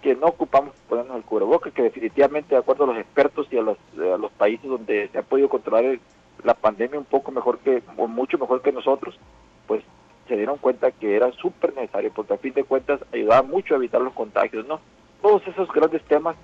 que 0.06 0.16
no 0.16 0.28
ocupamos 0.28 0.76
ponernos 0.88 1.18
el 1.18 1.24
cubrebocas, 1.24 1.74
que 1.74 1.82
definitivamente 1.82 2.54
de 2.54 2.60
acuerdo 2.60 2.84
a 2.84 2.88
los 2.88 2.98
expertos 2.98 3.48
y 3.50 3.58
a 3.58 3.64
los, 3.64 3.76
a 3.98 4.18
los 4.20 4.32
países 4.34 4.70
donde 4.70 5.08
se 5.08 5.18
ha 5.18 5.24
podido 5.24 5.50
controlar 5.50 5.98
la 6.44 6.54
pandemia 6.54 7.00
un 7.00 7.06
poco 7.06 7.32
mejor 7.32 7.58
que, 7.58 7.82
o 7.98 8.06
mucho 8.06 8.38
mejor 8.38 8.62
que 8.62 8.72
nosotros, 8.72 9.18
pues 9.66 9.84
se 10.28 10.38
dieron 10.38 10.60
cuenta 10.60 10.92
que 10.92 11.16
era 11.16 11.32
súper 11.32 11.74
necesario, 11.74 12.12
porque 12.14 12.36
a 12.36 12.38
fin 12.38 12.54
de 12.54 12.64
cuentas 12.64 13.00
ayudaba 13.12 13.42
mucho 13.42 13.74
a 13.74 13.78
evitar 13.78 14.00
los 14.00 14.14
contagios, 14.14 14.68
¿no? 14.68 14.80
Todos 15.24 15.42
esos 15.48 15.72
grandes 15.72 16.04
temas 16.04 16.36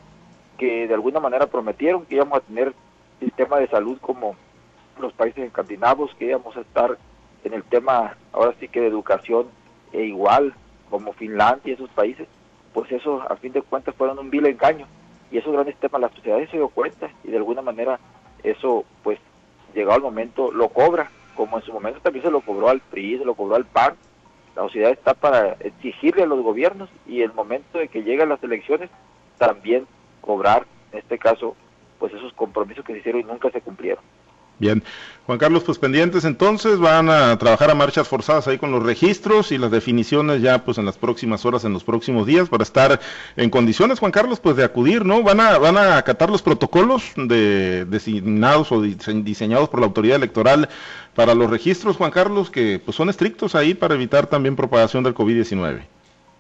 que 0.58 0.88
de 0.88 0.94
alguna 0.96 1.20
manera 1.20 1.46
prometieron 1.46 2.08
que 2.08 2.16
íbamos 2.16 2.40
a 2.40 2.42
tener 2.42 2.74
sistema 3.20 3.60
de 3.60 3.68
salud 3.68 4.00
como 4.02 4.36
los 5.00 5.14
países 5.14 5.46
escandinavos, 5.46 6.16
que 6.16 6.26
íbamos 6.26 6.58
a 6.58 6.62
estar 6.62 6.98
en 7.44 7.54
el 7.54 7.64
tema, 7.64 8.18
ahora 8.34 8.56
sí 8.60 8.68
que 8.68 8.82
de 8.82 8.88
educación 8.88 9.50
e 9.94 10.02
igual 10.06 10.56
como 10.90 11.14
Finlandia 11.14 11.70
y 11.70 11.74
esos 11.76 11.92
países, 11.92 12.28
pues 12.74 12.92
eso 12.92 13.22
a 13.30 13.36
fin 13.36 13.54
de 13.54 13.62
cuentas 13.62 13.96
fueron 13.96 14.20
un 14.20 14.30
vil 14.30 14.46
engaño. 14.46 14.88
Y 15.32 15.38
esos 15.38 15.54
grandes 15.54 15.78
temas 15.78 16.02
la 16.02 16.10
sociedad 16.10 16.40
se 16.50 16.58
dio 16.58 16.70
cuenta 16.70 17.10
y 17.24 17.32
de 17.32 17.38
alguna 17.38 17.62
manera 17.62 18.00
eso 18.44 18.86
pues 19.04 19.20
llegado 19.74 19.96
al 19.96 20.02
momento 20.02 20.52
lo 20.52 20.70
cobra. 20.70 21.10
Como 21.36 21.58
en 21.58 21.64
su 21.64 21.72
momento 21.72 22.02
también 22.02 22.26
se 22.26 22.32
lo 22.32 22.42
cobró 22.42 22.70
al 22.70 22.82
PRI, 22.82 23.18
se 23.18 23.26
lo 23.26 23.36
cobró 23.36 23.56
al 23.56 23.66
PAN 23.66 23.96
la 24.56 24.64
sociedad 24.64 24.92
está 24.92 25.14
para 25.14 25.54
exigirle 25.60 26.24
a 26.24 26.26
los 26.26 26.42
gobiernos 26.42 26.90
y 27.08 27.22
el 27.22 27.34
momento 27.34 27.78
de 27.78 27.88
que 27.88 28.04
lleguen 28.04 28.30
las 28.30 28.44
elecciones 28.44 28.90
también 29.38 29.88
cobrar 30.20 30.66
en 30.92 31.00
este 31.00 31.18
caso 31.18 31.56
pues 32.00 32.14
esos 32.14 32.34
compromisos 32.34 32.84
que 32.84 32.94
se 32.94 33.00
hicieron 33.00 33.22
y 33.22 33.26
nunca 33.26 33.50
se 33.50 33.62
cumplieron 33.62 34.04
Bien, 34.62 34.84
Juan 35.26 35.40
Carlos, 35.40 35.64
pues 35.64 35.80
pendientes 35.80 36.24
entonces, 36.24 36.78
van 36.78 37.10
a 37.10 37.36
trabajar 37.40 37.72
a 37.72 37.74
marchas 37.74 38.08
forzadas 38.08 38.48
ahí 38.48 38.60
con 38.60 38.70
los 38.70 38.84
registros 38.84 39.52
y 39.52 39.58
las 39.58 39.72
definiciones 39.72 40.44
ya 40.44 40.64
pues 40.64 40.78
en 40.78 40.86
las 40.86 41.00
próximas 41.00 41.48
horas, 41.48 41.66
en 41.66 41.74
los 41.74 41.84
próximos 41.84 42.28
días, 42.28 42.48
para 42.48 42.62
estar 42.62 43.00
en 43.38 43.50
condiciones, 43.50 43.98
Juan 43.98 44.12
Carlos, 44.12 44.40
pues 44.40 44.56
de 44.56 44.64
acudir, 44.64 45.04
¿no? 45.04 45.24
Van 45.24 45.40
a, 45.40 45.58
van 45.58 45.80
a 45.80 45.98
acatar 45.98 46.30
los 46.30 46.44
protocolos 46.44 47.12
de, 47.16 47.86
designados 47.86 48.72
o 48.72 48.84
diseñados 48.84 49.68
por 49.68 49.80
la 49.80 49.88
autoridad 49.88 50.18
electoral 50.18 50.70
para 51.16 51.34
los 51.34 51.50
registros, 51.50 51.98
Juan 51.98 52.12
Carlos, 52.12 52.52
que 52.52 52.80
pues 52.86 52.96
son 52.96 53.10
estrictos 53.10 53.56
ahí 53.56 53.74
para 53.74 53.96
evitar 53.96 54.28
también 54.28 54.56
propagación 54.56 55.04
del 55.04 55.16
COVID-19 55.16 55.82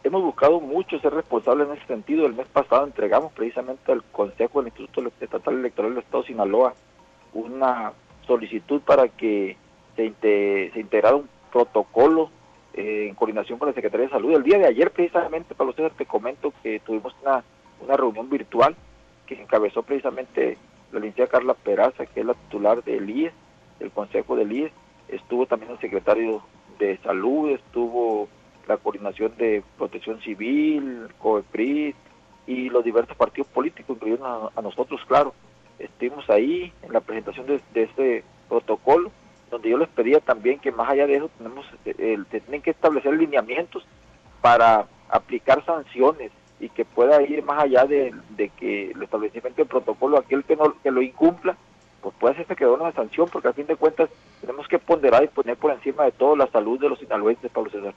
hemos 0.03 0.23
buscado 0.23 0.59
mucho 0.59 0.99
ser 0.99 1.13
responsables 1.13 1.67
en 1.67 1.77
ese 1.77 1.85
sentido. 1.85 2.25
El 2.25 2.33
mes 2.33 2.47
pasado 2.47 2.85
entregamos 2.85 3.31
precisamente 3.33 3.91
al 3.91 4.03
Consejo 4.11 4.59
del 4.59 4.69
Instituto 4.69 5.11
Estatal 5.19 5.53
Electoral 5.59 5.91
del 5.91 6.03
Estado 6.03 6.23
de 6.23 6.27
Sinaloa 6.27 6.73
una 7.33 7.93
solicitud 8.31 8.81
para 8.81 9.09
que 9.09 9.57
se, 9.97 10.13
se 10.21 10.79
integrara 10.79 11.17
un 11.17 11.29
protocolo 11.51 12.29
eh, 12.73 13.07
en 13.09 13.15
coordinación 13.15 13.59
con 13.59 13.67
la 13.67 13.73
Secretaría 13.73 14.05
de 14.05 14.13
Salud. 14.13 14.33
El 14.33 14.43
día 14.43 14.57
de 14.57 14.67
ayer, 14.67 14.89
precisamente, 14.91 15.53
para 15.53 15.69
ustedes 15.69 15.91
te 15.97 16.05
comento 16.05 16.53
que 16.63 16.79
tuvimos 16.79 17.13
una, 17.21 17.43
una 17.81 17.97
reunión 17.97 18.29
virtual 18.29 18.73
que 19.25 19.41
encabezó 19.41 19.83
precisamente 19.83 20.57
la 20.93 20.99
licenciada 20.99 21.29
Carla 21.29 21.53
Peraza, 21.53 22.05
que 22.05 22.21
es 22.21 22.25
la 22.25 22.33
titular 22.33 22.81
del 22.83 23.09
IES, 23.09 23.33
del 23.79 23.91
Consejo 23.91 24.37
del 24.37 24.51
IES. 24.51 24.71
Estuvo 25.09 25.45
también 25.45 25.73
el 25.73 25.79
secretario 25.79 26.41
de 26.79 26.97
Salud, 26.99 27.49
estuvo 27.49 28.29
la 28.65 28.77
coordinación 28.77 29.33
de 29.37 29.61
Protección 29.77 30.21
Civil, 30.21 31.09
COEPRIS 31.19 31.95
y 32.47 32.69
los 32.69 32.85
diversos 32.85 33.17
partidos 33.17 33.47
políticos, 33.47 33.97
incluyendo 33.97 34.51
a 34.55 34.61
nosotros, 34.61 35.01
claro 35.05 35.33
estuvimos 35.83 36.29
ahí 36.29 36.71
en 36.83 36.93
la 36.93 37.01
presentación 37.01 37.47
de, 37.47 37.61
este 37.73 38.23
protocolo, 38.49 39.11
donde 39.49 39.69
yo 39.69 39.77
les 39.77 39.89
pedía 39.89 40.19
también 40.19 40.59
que 40.59 40.71
más 40.71 40.89
allá 40.89 41.07
de 41.07 41.17
eso 41.17 41.29
tenemos 41.37 41.65
eh, 41.85 42.17
tienen 42.29 42.61
que 42.61 42.71
establecer 42.71 43.13
lineamientos 43.13 43.85
para 44.41 44.85
aplicar 45.09 45.63
sanciones 45.65 46.31
y 46.59 46.69
que 46.69 46.85
pueda 46.85 47.21
ir 47.23 47.43
más 47.43 47.63
allá 47.63 47.85
de, 47.85 48.13
que 48.57 48.91
el 48.91 49.03
establecimiento 49.03 49.61
del 49.61 49.67
protocolo, 49.67 50.17
aquel 50.17 50.43
que 50.43 50.55
no 50.55 50.75
que 50.81 50.91
lo 50.91 51.01
incumpla, 51.01 51.57
pues 52.01 52.15
puede 52.19 52.35
hacerse 52.35 52.55
que 52.55 52.65
una 52.65 52.91
sanción, 52.91 53.27
porque 53.29 53.47
a 53.47 53.53
fin 53.53 53.65
de 53.65 53.75
cuentas 53.75 54.09
tenemos 54.41 54.67
que 54.67 54.79
ponderar 54.79 55.23
y 55.23 55.27
poner 55.27 55.55
por 55.55 55.71
encima 55.71 56.03
de 56.05 56.11
todo 56.11 56.35
la 56.35 56.47
salud 56.47 56.79
de 56.79 56.89
los 56.89 56.99
sinaloenses, 56.99 57.51
Pablo 57.51 57.69
César. 57.69 57.93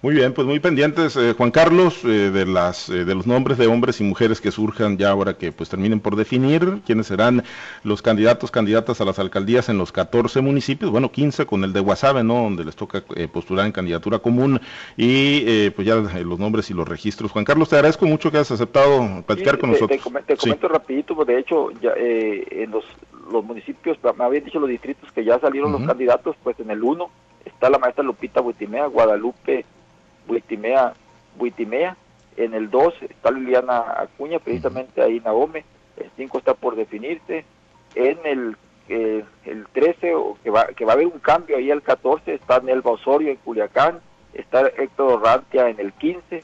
Muy 0.00 0.14
bien, 0.14 0.32
pues 0.32 0.46
muy 0.46 0.60
pendientes, 0.60 1.16
eh, 1.16 1.34
Juan 1.36 1.50
Carlos, 1.50 2.04
eh, 2.04 2.30
de 2.30 2.46
las 2.46 2.88
eh, 2.88 3.04
de 3.04 3.14
los 3.14 3.26
nombres 3.26 3.58
de 3.58 3.66
hombres 3.66 4.00
y 4.00 4.04
mujeres 4.04 4.40
que 4.40 4.52
surjan 4.52 4.96
ya 4.96 5.10
ahora 5.10 5.34
que 5.34 5.52
pues 5.52 5.68
terminen 5.68 6.00
por 6.00 6.14
definir 6.16 6.80
quiénes 6.86 7.08
serán 7.08 7.42
los 7.82 8.00
candidatos, 8.00 8.50
candidatas 8.50 9.00
a 9.00 9.04
las 9.04 9.18
alcaldías 9.18 9.68
en 9.68 9.76
los 9.76 9.90
14 9.90 10.40
municipios, 10.40 10.90
bueno, 10.90 11.10
15 11.10 11.46
con 11.46 11.64
el 11.64 11.72
de 11.72 11.80
Guasave, 11.80 12.22
¿no? 12.22 12.34
Donde 12.34 12.64
les 12.64 12.76
toca 12.76 13.02
postular 13.32 13.66
en 13.66 13.72
candidatura 13.72 14.20
común 14.20 14.60
y 14.96 15.70
pues 15.70 15.86
ya 15.86 15.96
los 15.96 16.38
nombres 16.38 16.70
y 16.70 16.74
los 16.74 16.88
registros. 16.88 17.32
Juan 17.32 17.44
Carlos, 17.44 17.68
te 17.68 17.76
agradezco 17.76 18.06
mucho 18.06 18.30
que 18.30 18.38
hayas 18.38 18.52
aceptado 18.52 19.22
platicar 19.26 19.58
con 19.58 19.70
nosotros. 19.70 20.00
Te, 20.26 20.36
comento 20.36 20.68
rapidito, 20.68 21.14
pues 21.14 21.26
de 21.26 21.38
hecho, 21.38 21.70
ya, 21.80 21.92
en 21.96 22.70
los 22.70 22.84
los 23.30 23.44
municipios, 23.44 23.98
me 24.16 24.24
habían 24.24 24.44
dicho 24.44 24.60
los 24.60 24.68
distritos 24.68 25.10
que 25.12 25.24
ya 25.24 25.38
salieron 25.38 25.72
los 25.72 25.82
candidatos, 25.82 26.36
pues 26.42 26.58
en 26.60 26.70
el 26.70 26.82
1 26.82 27.10
está 27.44 27.70
la 27.70 27.78
maestra 27.78 28.04
Lupita 28.04 28.40
Buitimea, 28.40 28.86
Guadalupe 28.86 29.64
Buitimea, 30.26 30.94
Buitimea, 31.36 31.96
en 32.36 32.54
el 32.54 32.70
2 32.70 32.94
está 33.08 33.30
Liliana 33.30 33.78
Acuña, 33.98 34.38
precisamente 34.38 35.02
ahí 35.02 35.20
Naome, 35.20 35.64
el 35.96 36.10
5 36.16 36.38
está 36.38 36.54
por 36.54 36.76
definirse, 36.76 37.44
en 37.94 38.18
el, 38.24 38.56
eh, 38.88 39.24
el 39.44 39.66
13, 39.72 40.14
que 40.42 40.50
va, 40.50 40.66
que 40.66 40.84
va 40.84 40.92
a 40.92 40.94
haber 40.94 41.06
un 41.06 41.18
cambio 41.18 41.56
ahí 41.56 41.70
el 41.70 41.82
14, 41.82 42.34
está 42.34 42.60
Nelva 42.60 42.92
Osorio 42.92 43.30
en 43.30 43.36
Culiacán, 43.36 44.00
está 44.34 44.66
Héctor 44.66 45.22
Rantia 45.22 45.68
en 45.68 45.80
el 45.80 45.92
15, 45.92 46.42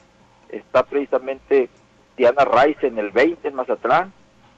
está 0.49 0.83
precisamente 0.83 1.69
Diana 2.17 2.45
Raiz 2.45 2.77
en 2.83 2.97
el 2.97 3.11
20 3.11 3.47
en 3.47 3.55
Mazatlán, 3.55 4.13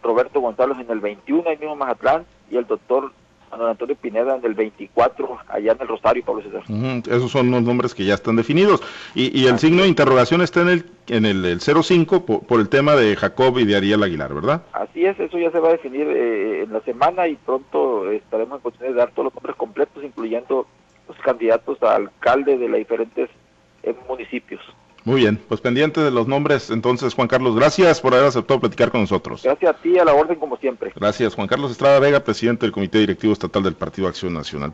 Roberto 0.05 0.39
González 0.39 0.77
en 0.79 0.89
el 0.89 0.99
21, 0.99 1.49
ahí 1.49 1.57
mismo 1.57 1.75
Mazatlán, 1.75 2.25
y 2.49 2.57
el 2.57 2.67
doctor 2.67 3.11
Antonio 3.51 3.95
Pineda 3.95 4.35
en 4.35 4.45
el 4.45 4.53
24, 4.53 5.37
allá 5.47 5.71
en 5.71 5.81
el 5.81 5.87
Rosario, 5.87 6.23
Pablo 6.23 6.43
César. 6.43 6.63
esos 7.07 7.31
son 7.31 7.51
los 7.51 7.63
nombres 7.63 7.95
que 7.95 8.05
ya 8.05 8.15
están 8.15 8.35
definidos. 8.35 8.81
Y, 9.13 9.47
el 9.47 9.59
signo 9.59 9.83
de 9.83 9.87
interrogación 9.87 10.41
está 10.41 10.61
en 10.61 10.69
el, 10.69 10.85
en 11.07 11.25
el, 11.25 11.59
05 11.61 12.25
por, 12.25 12.59
el 12.59 12.69
tema 12.69 12.95
de 12.95 13.15
Jacob 13.15 13.57
y 13.59 13.65
de 13.65 13.77
Ariel 13.77 14.03
Aguilar, 14.03 14.33
¿verdad? 14.33 14.63
Así 14.73 15.05
es, 15.05 15.19
eso 15.19 15.37
ya 15.37 15.51
se 15.51 15.59
va 15.59 15.69
a 15.69 15.73
definir 15.73 16.07
eh, 16.07 16.63
en 16.63 16.73
la 16.73 16.81
semana 16.81 17.27
y 17.27 17.35
pronto 17.35 18.11
estaremos 18.11 18.57
en 18.57 18.61
condiciones 18.61 18.95
de 18.95 18.99
dar 18.99 19.11
todos 19.11 19.25
los 19.25 19.35
nombres 19.35 19.55
completos, 19.55 20.03
incluyendo 20.03 20.67
los 21.07 21.17
candidatos 21.19 21.81
a 21.83 21.95
alcalde 21.95 22.57
de 22.57 22.67
los 22.67 22.77
diferentes 22.77 23.29
eh, 23.83 23.95
municipios. 24.07 24.61
Muy 25.05 25.21
bien, 25.21 25.39
pues 25.47 25.61
pendiente 25.61 26.01
de 26.01 26.09
los 26.09 26.27
nombres, 26.27 26.71
entonces 26.71 27.13
Juan 27.13 27.27
Carlos, 27.27 27.55
gracias 27.55 28.01
por 28.01 28.15
haber 28.15 28.25
aceptado 28.27 28.59
platicar 28.59 28.89
con 28.89 29.01
nosotros. 29.01 29.43
Gracias 29.43 29.75
a 29.75 29.79
ti, 29.79 29.99
a 29.99 30.03
la 30.03 30.13
orden 30.13 30.37
como 30.39 30.57
siempre. 30.57 30.91
Gracias, 30.95 31.35
Juan 31.35 31.47
Carlos 31.47 31.69
Estrada 31.71 31.99
Vega, 31.99 32.21
presidente 32.21 32.65
del 32.65 32.71
Comité 32.71 32.97
Directivo 32.97 33.31
Estatal 33.31 33.61
del 33.61 33.75
Partido 33.75 34.07
Acción 34.07 34.33
Nacional. 34.33 34.73